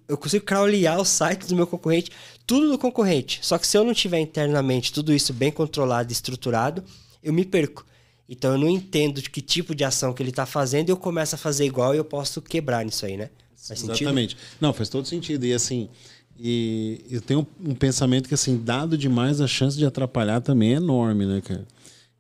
[0.07, 2.11] eu consigo crawlear o site do meu concorrente,
[2.50, 3.38] tudo do concorrente.
[3.42, 6.82] Só que se eu não tiver internamente tudo isso bem controlado e estruturado,
[7.22, 7.86] eu me perco.
[8.28, 10.96] Então eu não entendo de que tipo de ação que ele está fazendo e eu
[10.96, 13.30] começo a fazer igual e eu posso quebrar nisso aí, né?
[13.54, 14.32] Faz Exatamente.
[14.32, 14.56] Sentido?
[14.60, 15.46] Não, faz todo sentido.
[15.46, 15.88] E assim,
[16.36, 20.76] e eu tenho um pensamento que assim, dado demais, a chance de atrapalhar também é
[20.78, 21.64] enorme, né, cara?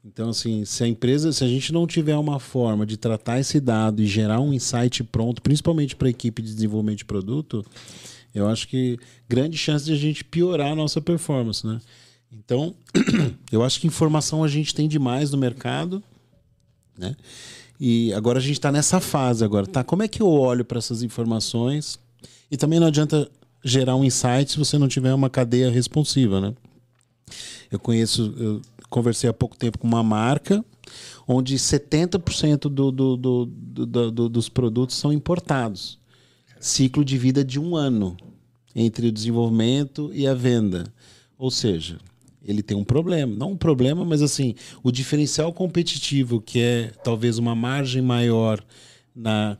[0.04, 3.58] Então, assim, se a empresa, se a gente não tiver uma forma de tratar esse
[3.58, 7.66] dado e gerar um insight pronto, principalmente para a equipe de desenvolvimento de produto,
[8.34, 11.80] eu acho que grande chance de a gente piorar a nossa performance, né?
[12.32, 12.74] Então,
[13.50, 16.02] eu acho que informação a gente tem demais no mercado,
[16.96, 17.16] né?
[17.78, 19.82] E agora a gente está nessa fase agora, tá?
[19.82, 21.98] Como é que eu olho para essas informações?
[22.50, 23.28] E também não adianta
[23.64, 26.54] gerar um insight se você não tiver uma cadeia responsiva, né?
[27.70, 30.64] Eu conheço, eu conversei há pouco tempo com uma marca
[31.26, 35.99] onde 70% do, do, do, do, dos produtos são importados.
[36.60, 38.16] Ciclo de vida de um ano
[38.76, 40.84] entre o desenvolvimento e a venda.
[41.38, 41.98] Ou seja,
[42.44, 43.34] ele tem um problema.
[43.34, 48.62] Não um problema, mas assim, o diferencial competitivo, que é talvez uma margem maior
[49.14, 49.56] na,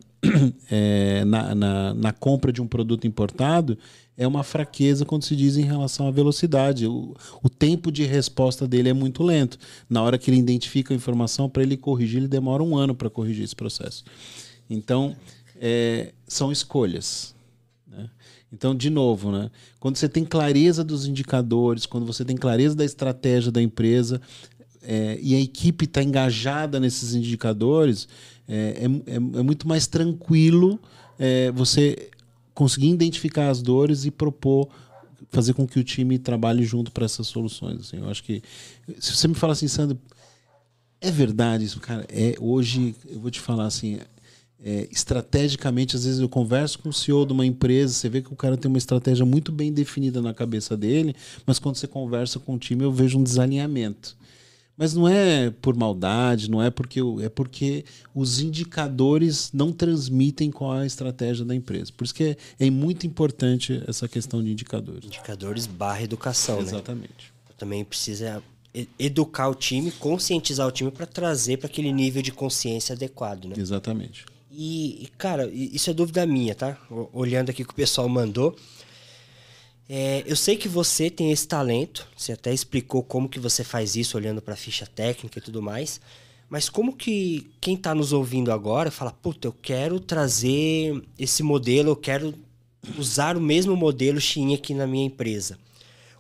[0.71, 3.79] é, na, na, na, compra de um produto importado,
[4.17, 6.87] é uma fraqueza quando se diz em relação à velocidade.
[6.87, 9.59] O, o tempo de resposta dele é muito lento.
[9.89, 13.09] Na hora que ele identifica a informação, para ele corrigir, ele demora um ano para
[13.09, 14.05] corrigir esse processo.
[14.69, 15.40] Então, é,
[16.27, 17.35] são escolhas.
[17.87, 18.09] Né?
[18.53, 19.51] Então, de novo, né?
[19.79, 24.21] quando você tem clareza dos indicadores, quando você tem clareza da estratégia da empresa
[24.83, 28.09] é, e a equipe está engajada nesses indicadores,
[28.49, 30.81] é, é, é, é muito mais tranquilo
[31.19, 32.11] é, você
[32.55, 34.69] conseguir identificar as dores e propor
[35.31, 37.81] fazer com que o time trabalhe junto para essas soluções.
[37.81, 38.43] Assim, eu acho que
[38.99, 39.99] se você me fala assim, Sandro,
[41.01, 42.05] é verdade isso, cara.
[42.09, 43.99] É hoje eu vou te falar assim,
[44.63, 48.33] é, estrategicamente, às vezes eu converso com o CEO de uma empresa, você vê que
[48.33, 51.15] o cara tem uma estratégia muito bem definida na cabeça dele,
[51.47, 54.19] mas quando você conversa com o time, eu vejo um desalinhamento.
[54.77, 60.79] Mas não é por maldade, não é porque é porque os indicadores não transmitem qual
[60.79, 61.93] é a estratégia da empresa.
[61.95, 65.05] Por isso que é, é muito importante essa questão de indicadores.
[65.05, 67.31] Indicadores barra educação, Exatamente.
[67.47, 67.55] né?
[67.59, 68.43] Também precisa
[68.99, 73.57] educar o time, conscientizar o time para trazer para aquele nível de consciência adequado, né?
[73.59, 74.25] Exatamente.
[74.51, 76.77] E, cara, isso é dúvida minha, tá?
[77.13, 78.57] Olhando aqui que o pessoal mandou.
[79.89, 83.97] É, eu sei que você tem esse talento, você até explicou como que você faz
[83.97, 86.01] isso olhando para a ficha técnica e tudo mais.
[86.49, 91.91] Mas como que quem está nos ouvindo agora fala, puta, eu quero trazer esse modelo,
[91.91, 92.35] eu quero
[92.99, 95.59] usar o mesmo modelo Xin aqui na minha empresa.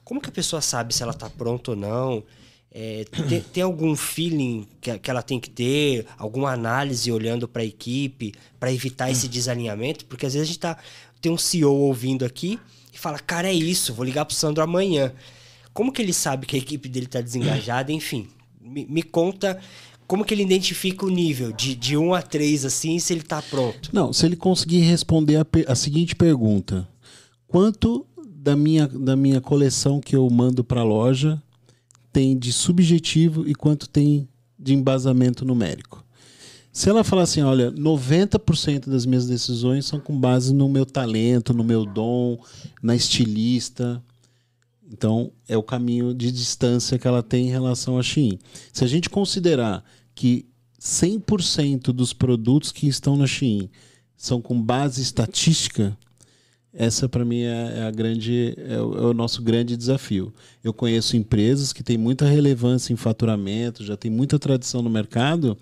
[0.04, 2.22] Como que a pessoa sabe se ela está pronta ou não?
[2.72, 7.62] É, tem, tem, algum feeling que, que, ela tem que ter, alguma análise olhando para
[7.62, 10.04] a equipe para evitar esse desalinhamento?
[10.06, 10.78] Porque às vezes a gente tá,
[11.20, 12.60] tem um CEO ouvindo aqui
[12.92, 15.12] e fala, cara, é isso, vou ligar pro Sandro amanhã.
[15.74, 17.90] Como que ele sabe que a equipe dele tá desengajada?
[17.90, 18.28] Enfim,
[18.60, 19.58] me, me conta
[20.06, 23.40] como que ele identifica o nível de, de 1 a 3, assim, se ele tá
[23.42, 23.90] pronto.
[23.92, 26.88] Não, se ele conseguir responder a, a seguinte pergunta.
[27.46, 31.40] Quanto da minha, da minha coleção que eu mando para a loja
[32.12, 36.04] tem de subjetivo e quanto tem de embasamento numérico?
[36.72, 41.52] Se ela falar assim, olha, 90% das minhas decisões são com base no meu talento,
[41.52, 42.38] no meu dom,
[42.80, 44.02] na estilista.
[44.88, 48.38] Então, é o caminho de distância que ela tem em relação a Shein.
[48.72, 49.84] Se a gente considerar
[50.14, 50.46] que
[50.80, 53.68] 100% dos produtos que estão na Shein
[54.16, 55.96] são com base estatística,
[56.72, 60.32] essa para mim é, é, a grande é o, é o, nosso grande desafio.
[60.62, 65.58] Eu conheço empresas que têm muita relevância em faturamento, já tem muita tradição no mercado,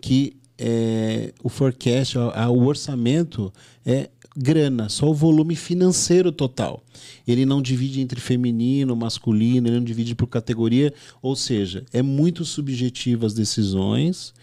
[0.00, 3.52] que é, o forecast, a, a, o orçamento
[3.84, 6.82] é grana, só o volume financeiro total.
[7.26, 10.92] Ele não divide entre feminino, masculino, ele não divide por categoria,
[11.22, 14.34] ou seja, é muito subjetivo as decisões,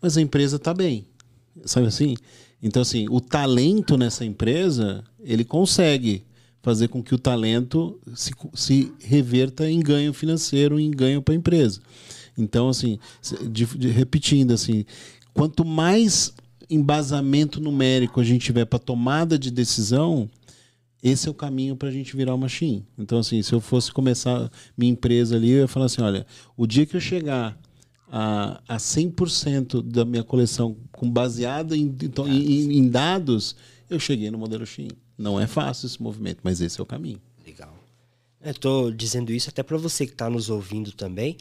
[0.00, 1.06] mas a empresa está bem.
[1.64, 2.14] Sabe assim?
[2.62, 6.24] Então, assim, o talento nessa empresa, ele consegue
[6.62, 11.36] fazer com que o talento se, se reverta em ganho financeiro, em ganho para a
[11.36, 11.80] empresa.
[12.36, 12.98] Então, assim,
[13.50, 14.84] de, de, repetindo, assim,
[15.32, 16.32] quanto mais
[16.68, 20.28] embasamento numérico a gente tiver para tomada de decisão,
[21.02, 22.84] esse é o caminho para a gente virar uma machine.
[22.98, 26.26] Então, assim, se eu fosse começar minha empresa ali, eu ia falar assim: olha,
[26.56, 27.56] o dia que eu chegar
[28.10, 31.94] a, a 100% da minha coleção com baseada em,
[32.26, 33.56] em, em, dados,
[33.90, 34.88] eu cheguei no modelo Shin.
[35.18, 37.20] Não é fácil esse movimento, mas esse é o caminho.
[37.44, 37.74] Legal.
[38.44, 41.36] Estou dizendo isso até para você que está nos ouvindo também.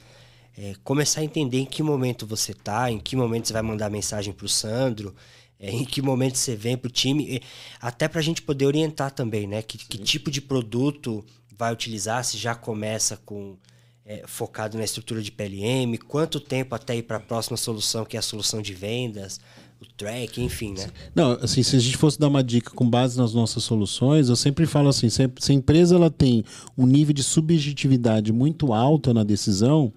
[0.58, 3.90] É, começar a entender em que momento você está, em que momento você vai mandar
[3.90, 5.14] mensagem para o Sandro,
[5.60, 7.42] é, em que momento você vem para o time,
[7.80, 9.62] até para a gente poder orientar também, né?
[9.62, 11.24] Que, que tipo de produto
[11.58, 13.58] vai utilizar, se já começa com
[14.06, 18.16] é, focado na estrutura de PLM, quanto tempo até ir para a próxima solução, que
[18.16, 19.40] é a solução de vendas,
[19.82, 20.88] o track, enfim, né?
[21.14, 24.36] Não, assim, se a gente fosse dar uma dica com base nas nossas soluções, eu
[24.36, 26.44] sempre falo assim, se a empresa ela tem
[26.78, 29.92] um nível de subjetividade muito alto na decisão,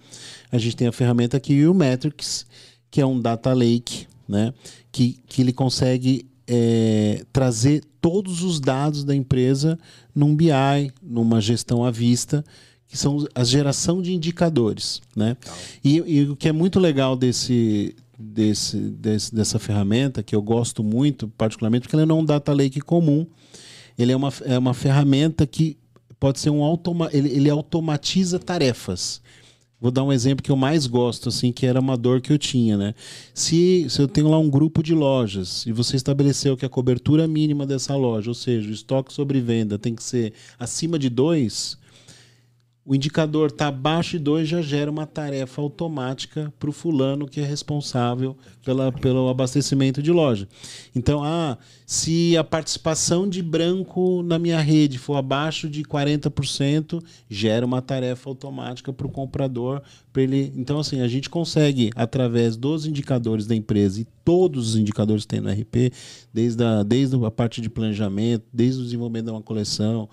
[0.51, 2.47] a gente tem a ferramenta aqui, o Metrics,
[2.91, 4.53] que é um data lake, né?
[4.91, 9.79] Que, que ele consegue é, trazer todos os dados da empresa
[10.15, 10.51] num BI,
[11.03, 12.45] numa gestão à vista,
[12.89, 15.01] que são a geração de indicadores.
[15.15, 15.37] Né?
[15.85, 20.83] E, e, o que é muito legal desse, desse, desse, dessa ferramenta, que eu gosto
[20.83, 23.27] muito, particularmente, porque ela não é um data lake comum,
[23.99, 25.77] ele é uma, é uma ferramenta que
[26.19, 29.21] pode ser um automa ele, ele automatiza tarefas.
[29.81, 32.39] Vou dar um exemplo que eu mais gosto, assim, que era uma dor que eu
[32.39, 32.95] tinha, né?
[33.33, 37.29] Se, se eu tenho lá um grupo de lojas e você estabeleceu que a cobertura
[37.29, 41.79] mínima dessa loja, ou seja, o estoque sobre venda tem que ser acima de dois,
[42.89, 47.39] o indicador está abaixo de 2 já gera uma tarefa automática para o fulano que
[47.39, 48.35] é responsável
[48.65, 50.49] pela, pelo abastecimento de loja.
[50.97, 57.67] Então, ah, se a participação de branco na minha rede for abaixo de 40%, gera
[57.67, 59.83] uma tarefa automática para o comprador.
[60.17, 60.51] ele...
[60.57, 65.29] Então, assim, a gente consegue, através dos indicadores da empresa e todos os indicadores que
[65.29, 65.93] tem no RP,
[66.33, 70.09] desde a, desde a parte de planejamento, desde o desenvolvimento de uma coleção,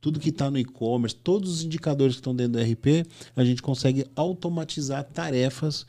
[0.00, 3.60] tudo que está no e-commerce, todos os indicadores que estão dentro do RP, a gente
[3.60, 5.86] consegue automatizar tarefas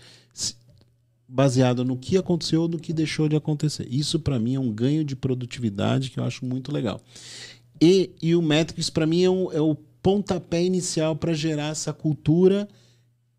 [1.28, 3.88] baseado no que aconteceu ou no que deixou de acontecer.
[3.90, 7.00] Isso para mim é um ganho de produtividade que eu acho muito legal.
[7.82, 11.94] E, e o Metrics para mim é, um, é, o pontapé inicial para gerar essa
[11.94, 12.68] cultura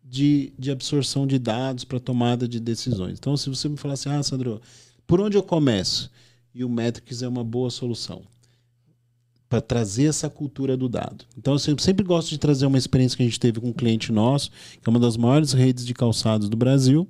[0.03, 3.17] de, de absorção de dados para tomada de decisões.
[3.19, 4.59] Então, se você me falar assim, ah, Sandro,
[5.05, 6.09] por onde eu começo?
[6.53, 8.23] E o Metrics é uma boa solução
[9.53, 11.25] para trazer essa cultura do dado.
[11.37, 14.11] Então, eu sempre gosto de trazer uma experiência que a gente teve com um cliente
[14.11, 17.07] nosso, que é uma das maiores redes de calçados do Brasil.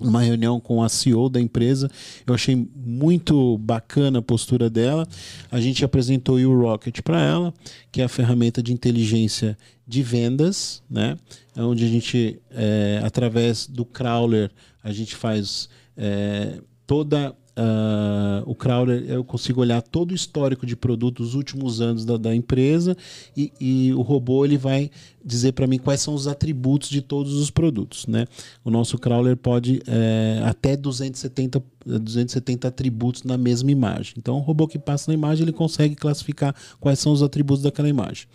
[0.00, 1.88] Uma reunião com a CEO da empresa,
[2.26, 5.06] eu achei muito bacana a postura dela.
[5.52, 7.54] A gente apresentou o Rocket para ela,
[7.92, 9.56] que é a ferramenta de inteligência
[9.86, 11.16] de vendas, né?
[11.54, 14.50] É onde a gente, é, através do crawler,
[14.82, 16.58] a gente faz é,
[16.88, 22.02] toda Uh, o crawler, eu consigo olhar todo o histórico de produtos dos últimos anos
[22.02, 22.96] da, da empresa
[23.36, 24.90] e, e, o robô ele vai
[25.24, 28.06] dizer para mim quais são os atributos de todos os produtos.
[28.06, 28.26] Né?
[28.64, 34.14] O nosso crawler pode é, até 270, 270 atributos na mesma imagem.
[34.18, 37.88] Então, o robô que passa na imagem ele consegue classificar quais são os atributos daquela
[37.88, 38.26] imagem.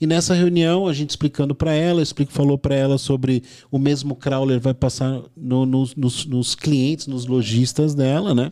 [0.00, 4.16] E nessa reunião, a gente explicando para ela, explico, falou para ela sobre o mesmo
[4.16, 8.50] crawler vai passar no, no, nos, nos, clientes, nos lojistas dela, né?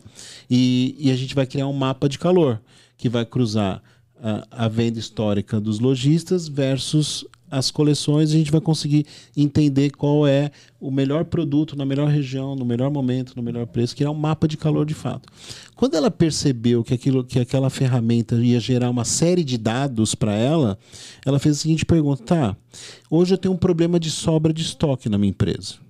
[0.51, 2.61] E, e, a gente vai criar um mapa de calor
[2.99, 3.83] que vai cruzar
[4.51, 9.07] a, venda histórica dos lojistas versus as coleções, a gente vai conseguir
[9.37, 13.97] entender qual é o melhor produto na melhor região, no melhor momento, no melhor preço,
[13.97, 15.29] que é um mapa de calor de fato.
[15.75, 20.35] Quando ela percebeu que, aquilo, que aquela ferramenta ia gerar uma série de dados para
[20.35, 20.79] ela,
[21.25, 22.57] ela fez a seguinte pergunta: tá,
[23.11, 25.88] hoje eu tenho um problema de sobra de estoque na minha empresa.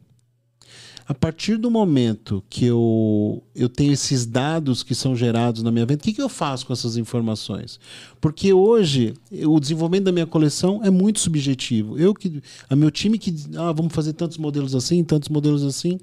[1.09, 5.87] A partir do momento que eu, eu tenho esses dados que são gerados na minha
[5.87, 7.81] venda, o que, que eu faço com essas informações?
[8.21, 9.15] Porque hoje
[9.47, 11.99] o desenvolvimento da minha coleção é muito subjetivo.
[11.99, 15.99] Eu que, a meu time que, ah, vamos fazer tantos modelos assim, tantos modelos assim.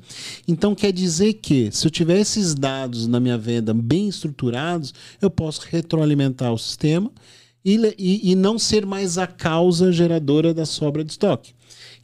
[0.47, 4.91] Então quer dizer que se eu tiver esses dados na minha venda bem estruturados,
[5.22, 7.12] eu posso retroalimentar o sistema
[7.64, 11.53] e, e, e não ser mais a causa geradora da sobra de estoque.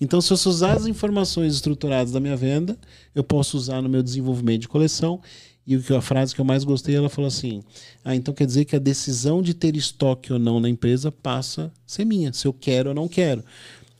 [0.01, 2.75] Então, se eu usar as informações estruturadas da minha venda,
[3.13, 5.21] eu posso usar no meu desenvolvimento de coleção.
[5.65, 7.61] E a frase que eu mais gostei, ela falou assim:
[8.03, 11.65] "Ah, então quer dizer que a decisão de ter estoque ou não na empresa passa
[11.65, 13.45] a ser minha, se eu quero ou não quero".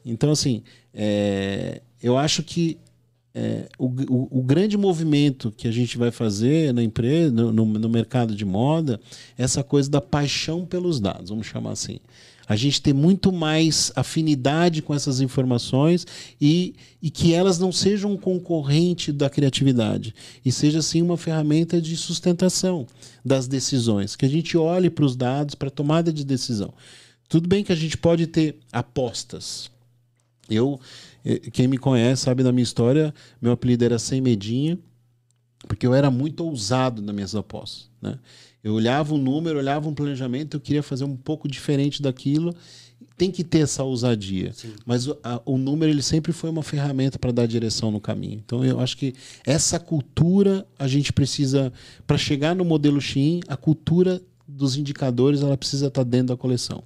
[0.04, 2.80] Então, assim, é, eu acho que
[3.34, 7.66] é, o, o, o, grande movimento que a gente vai fazer na empresa, no, no,
[7.66, 9.00] no, mercado de moda,
[9.38, 12.00] é essa coisa da paixão pelos dados, vamos chamar assim.
[12.52, 16.06] A gente ter muito mais afinidade com essas informações
[16.40, 21.82] e, e que elas não sejam um concorrente da criatividade, e seja sim uma ferramenta
[21.82, 22.86] de sustentação
[23.24, 26.74] das decisões, que a gente olhe para os dados para tomada de decisão.
[27.30, 29.72] Tudo bem que a gente pode ter apostas.
[30.50, 30.78] Eu
[31.54, 34.78] quem me conhece sabe da minha história, meu apelido era Sem Medinho,
[35.70, 37.90] porque eu era muito ousado nas minhas apostas.
[38.02, 38.20] Né?
[38.64, 42.56] Eu olhava um número, olhava um planejamento, eu queria fazer um pouco diferente daquilo.
[43.18, 44.54] Tem que ter essa ousadia.
[44.54, 44.74] Sim.
[44.86, 48.42] Mas o, a, o número ele sempre foi uma ferramenta para dar direção no caminho.
[48.46, 49.14] Então eu acho que
[49.46, 51.74] essa cultura a gente precisa,
[52.06, 56.38] para chegar no modelo Shein, a cultura dos indicadores ela precisa estar tá dentro da
[56.38, 56.84] coleção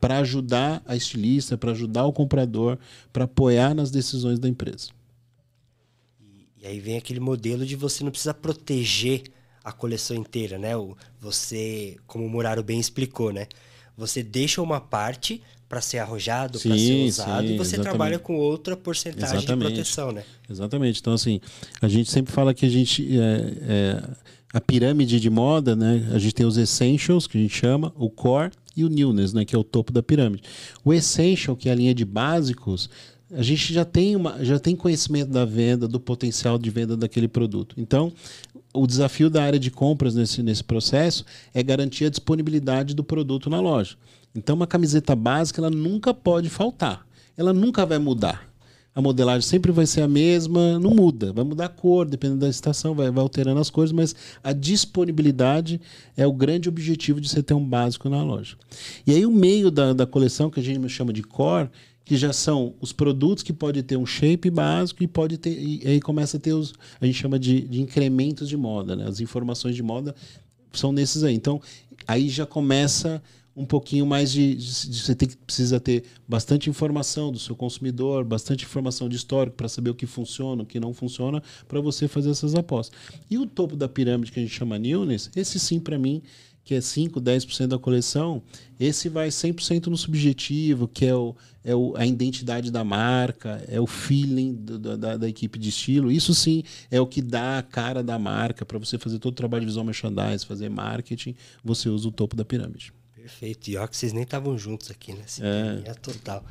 [0.00, 2.78] para ajudar a estilista, para ajudar o comprador,
[3.12, 4.90] para apoiar nas decisões da empresa.
[6.20, 9.22] E, e, aí vem aquele modelo de você não precisa proteger
[9.66, 10.70] a coleção inteira, né?
[11.20, 13.48] Você, como o Muraro bem explicou, né?
[13.96, 17.82] Você deixa uma parte para ser arrojado, para ser usado, sim, e você exatamente.
[17.82, 19.66] trabalha com outra porcentagem exatamente.
[19.66, 20.22] de proteção, né?
[20.48, 21.00] Exatamente.
[21.00, 21.40] Então, assim,
[21.82, 23.18] a gente sempre fala que a gente.
[23.18, 24.02] É, é,
[24.52, 26.08] a pirâmide de moda, né?
[26.12, 29.44] A gente tem os essentials, que a gente chama, o core e o newness, né?
[29.44, 30.44] Que é o topo da pirâmide.
[30.84, 32.88] O essential, que é a linha de básicos,
[33.32, 37.26] a gente já tem, uma, já tem conhecimento da venda, do potencial de venda daquele
[37.26, 37.74] produto.
[37.76, 38.12] Então,
[38.76, 41.24] o desafio da área de compras nesse, nesse processo
[41.54, 43.96] é garantir a disponibilidade do produto na loja.
[44.34, 47.06] Então, uma camiseta básica ela nunca pode faltar.
[47.36, 48.46] Ela nunca vai mudar
[48.96, 52.48] a modelagem sempre vai ser a mesma, não muda, vai mudar a cor, dependendo da
[52.48, 55.78] estação, vai, vai alterando as cores, mas a disponibilidade
[56.16, 58.56] é o grande objetivo de você ter um básico na loja.
[59.06, 61.68] E aí o meio da, da coleção, que a gente chama de core,
[62.06, 65.82] que já são os produtos que pode ter um shape básico e pode ter e
[65.84, 69.06] aí começa a ter os a gente chama de, de incrementos de moda, né?
[69.06, 70.14] As informações de moda
[70.72, 71.34] são nesses aí.
[71.34, 71.60] Então,
[72.06, 73.20] aí já começa
[73.56, 77.56] um pouquinho mais de, de, de, você tem que precisa ter bastante informação do seu
[77.56, 81.80] consumidor, bastante informação de histórico para saber o que funciona, o que não funciona, para
[81.80, 82.96] você fazer essas apostas.
[83.28, 86.22] E o topo da pirâmide que a gente chama newness, esse sim para mim
[86.66, 88.42] que é 5, 10% da coleção,
[88.78, 93.80] esse vai 100% no subjetivo, que é, o, é o, a identidade da marca, é
[93.80, 96.10] o feeling do, da, da, equipe de estilo.
[96.10, 99.36] Isso sim é o que dá a cara da marca para você fazer todo o
[99.36, 102.92] trabalho de visual merchandising, fazer marketing, você usa o topo da pirâmide.
[103.14, 103.70] Perfeito.
[103.70, 105.24] E ó, que vocês nem estavam juntos aqui, né?
[105.84, 105.94] É.
[105.94, 106.44] total.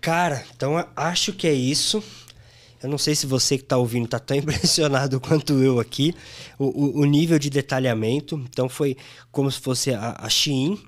[0.00, 2.00] Cara, então acho que é isso.
[2.82, 6.14] Eu não sei se você que está ouvindo está tão impressionado quanto eu aqui.
[6.58, 8.42] O, o, o, nível de detalhamento.
[8.50, 8.96] Então foi
[9.30, 10.78] como se fosse a, a Shein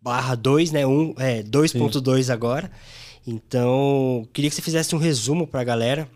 [0.00, 0.86] barra 2, né?
[0.86, 2.70] Um, é, 2.2 agora.
[3.26, 6.08] Então, queria que você fizesse um resumo para a galera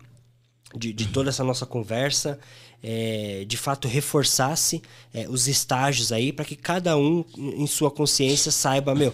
[0.75, 2.39] de, de toda essa nossa conversa
[2.87, 4.79] é, de fato reforçasse
[5.11, 9.11] é, os estágios aí para que cada um em sua consciência saiba, meu,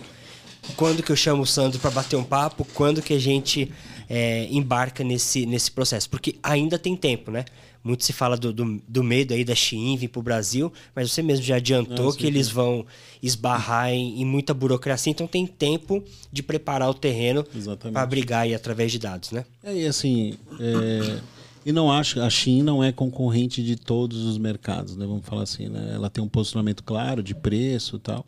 [0.76, 3.72] quando que eu chamo o Sandro para bater um papo, quando que a gente
[4.14, 7.46] é, embarca nesse, nesse processo, porque ainda tem tempo, né?
[7.82, 11.12] Muito se fala do, do, do medo aí da Shein vir para o Brasil, mas
[11.12, 12.86] você mesmo já adiantou que eles vão
[13.24, 17.44] esbarrar em, em, muita burocracia, então tem tempo de preparar o terreno
[17.94, 19.46] para brigar aí através de dados, né?
[19.64, 21.22] É, e assim, é
[21.66, 25.06] e não acho, a China não é concorrente de todos os mercados, né?
[25.06, 25.92] Vamos falar assim, né?
[25.94, 28.26] Ela tem um posicionamento claro de preço, tal,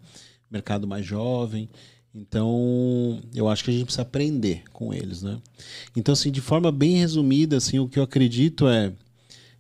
[0.52, 1.68] mercado mais jovem.
[2.16, 5.40] Então, eu acho que a gente precisa aprender com eles, né?
[5.96, 8.94] Então, assim, de forma bem resumida, assim, o que eu acredito é,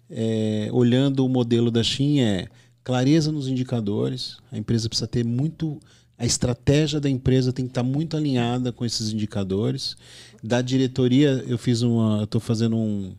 [0.09, 2.47] é olhando o modelo da China é
[2.83, 4.37] clareza nos indicadores.
[4.51, 5.79] A empresa precisa ter muito
[6.17, 9.97] a estratégia da empresa tem que estar muito alinhada com esses indicadores.
[10.43, 13.15] Da diretoria, eu fiz uma, estou fazendo um,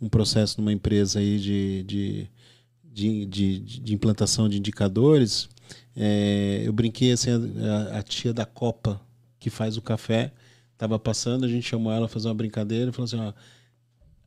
[0.00, 2.28] um processo numa empresa aí de, de,
[2.84, 5.48] de, de, de implantação de indicadores.
[5.96, 9.00] É, eu brinquei assim, a, a, tia da Copa
[9.38, 10.32] que faz o café
[10.72, 13.32] estava passando, a gente chamou ela fazer uma brincadeira e falou assim: ó,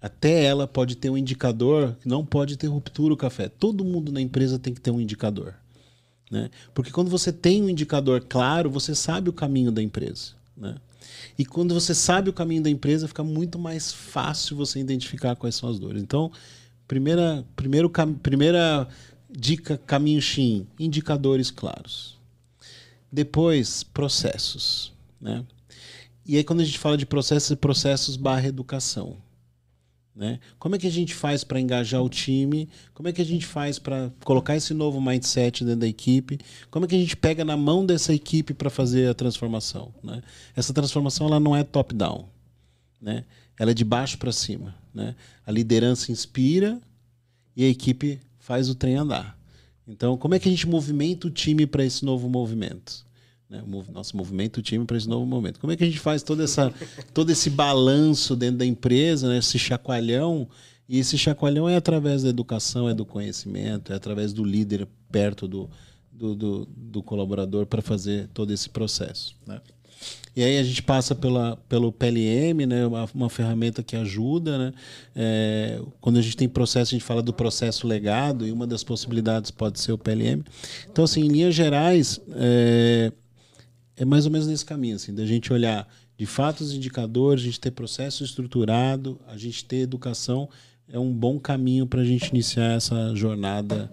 [0.01, 3.47] até ela pode ter um indicador, não pode ter ruptura o café.
[3.47, 5.53] Todo mundo na empresa tem que ter um indicador.
[6.29, 6.49] Né?
[6.73, 10.31] Porque quando você tem um indicador claro, você sabe o caminho da empresa.
[10.57, 10.75] Né?
[11.37, 15.55] E quando você sabe o caminho da empresa, fica muito mais fácil você identificar quais
[15.55, 16.01] são as dores.
[16.01, 16.31] Então,
[16.87, 17.89] primeira, primeiro,
[18.23, 18.87] primeira
[19.31, 22.17] dica, caminho Shin, indicadores claros.
[23.11, 24.93] Depois, processos.
[25.19, 25.45] Né?
[26.25, 29.17] E aí, quando a gente fala de processos, processos barra educação.
[30.15, 30.39] Né?
[30.59, 32.69] Como é que a gente faz para engajar o time?
[32.93, 36.39] Como é que a gente faz para colocar esse novo mindset dentro da equipe?
[36.69, 39.93] Como é que a gente pega na mão dessa equipe para fazer a transformação?
[40.03, 40.21] Né?
[40.55, 42.27] Essa transformação ela não é top-down.
[43.01, 43.25] Né?
[43.57, 44.75] Ela é de baixo para cima.
[44.93, 45.15] Né?
[45.45, 46.79] A liderança inspira
[47.55, 48.19] e a equipe
[48.51, 49.39] faz o trem andar.
[49.87, 53.05] Então, como é que a gente movimenta o time para esse novo movimento?
[53.49, 53.63] Né?
[53.93, 55.57] Nosso movimento, o time para esse novo momento.
[55.57, 56.69] Como é que a gente faz toda essa,
[57.13, 59.37] todo esse balanço dentro da empresa, né?
[59.37, 60.49] esse chacoalhão?
[60.87, 65.47] E esse chacoalhão é através da educação, é do conhecimento, é através do líder perto
[65.47, 65.69] do,
[66.11, 69.33] do, do, do colaborador para fazer todo esse processo.
[69.47, 69.61] Né?
[70.35, 74.57] E aí a gente passa pela, pelo PLM, né, uma, uma ferramenta que ajuda.
[74.57, 74.73] Né?
[75.15, 78.83] É, quando a gente tem processo, a gente fala do processo legado, e uma das
[78.83, 80.43] possibilidades pode ser o PLM.
[80.89, 83.11] Então, assim, em linhas gerais, é,
[83.97, 87.45] é mais ou menos nesse caminho, assim, da gente olhar de fato os indicadores, a
[87.47, 90.47] gente ter processo estruturado, a gente ter educação,
[90.87, 93.91] é um bom caminho para a gente iniciar essa jornada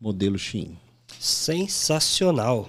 [0.00, 0.76] modelo Shin.
[1.20, 2.66] Sensacional.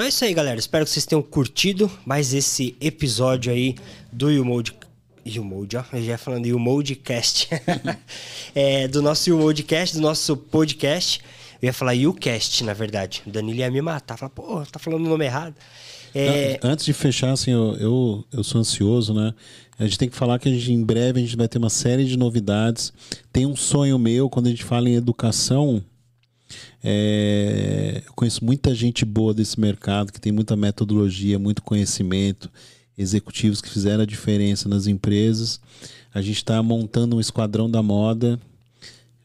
[0.00, 0.58] Então é isso aí, galera.
[0.58, 3.74] Espero que vocês tenham curtido mais esse episódio aí
[4.10, 4.74] do YouMode.
[5.26, 5.84] YouMode, ó.
[5.92, 7.50] Eu já ia falando YouModecast.
[8.56, 11.20] é, do nosso YouModecast, do nosso podcast.
[11.60, 13.22] Eu ia falar YouCast, na verdade.
[13.26, 14.16] O Danilo ia me matar.
[14.16, 15.54] Falar, pô, tá falando o nome errado.
[16.14, 16.58] É...
[16.62, 19.34] Antes de fechar, assim, eu, eu, eu, sou ansioso, né?
[19.78, 22.06] A gente tem que falar que gente, em breve a gente vai ter uma série
[22.06, 22.90] de novidades.
[23.30, 25.84] Tem um sonho meu, quando a gente fala em educação,
[26.82, 28.02] é...
[28.06, 32.50] eu conheço muita gente boa desse mercado, que tem muita metodologia, muito conhecimento,
[32.96, 35.60] executivos que fizeram a diferença nas empresas.
[36.12, 38.38] A gente está montando um esquadrão da moda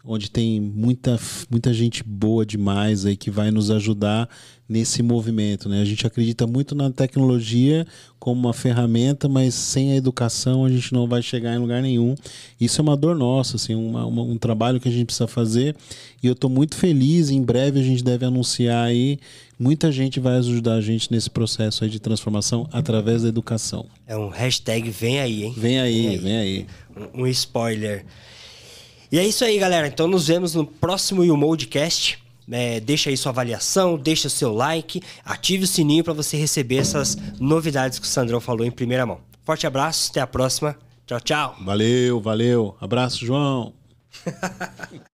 [0.05, 4.29] onde tem muita, muita gente boa demais aí que vai nos ajudar
[4.67, 5.67] nesse movimento.
[5.67, 5.81] Né?
[5.81, 7.85] A gente acredita muito na tecnologia
[8.19, 12.15] como uma ferramenta, mas sem a educação a gente não vai chegar em lugar nenhum.
[12.59, 15.75] Isso é uma dor nossa, assim, uma, uma, um trabalho que a gente precisa fazer.
[16.21, 17.29] E eu estou muito feliz.
[17.29, 19.19] Em breve a gente deve anunciar aí.
[19.57, 23.85] Muita gente vai ajudar a gente nesse processo aí de transformação através da educação.
[24.05, 25.53] É um hashtag vem aí, hein?
[25.55, 26.17] Vem aí, vem aí.
[26.17, 26.65] Vem aí.
[27.15, 28.05] Um, um spoiler.
[29.15, 29.87] E é isso aí, galera.
[29.87, 32.21] Então nos vemos no próximo YouModcast.
[32.51, 36.79] É, deixa aí sua avaliação, deixa o seu like, ative o sininho para você receber
[36.79, 39.21] essas novidades que o Sandrão falou em primeira mão.
[39.45, 40.77] Forte abraço, até a próxima.
[41.07, 41.55] Tchau, tchau.
[41.63, 42.75] Valeu, valeu.
[42.81, 43.73] Abraço, João.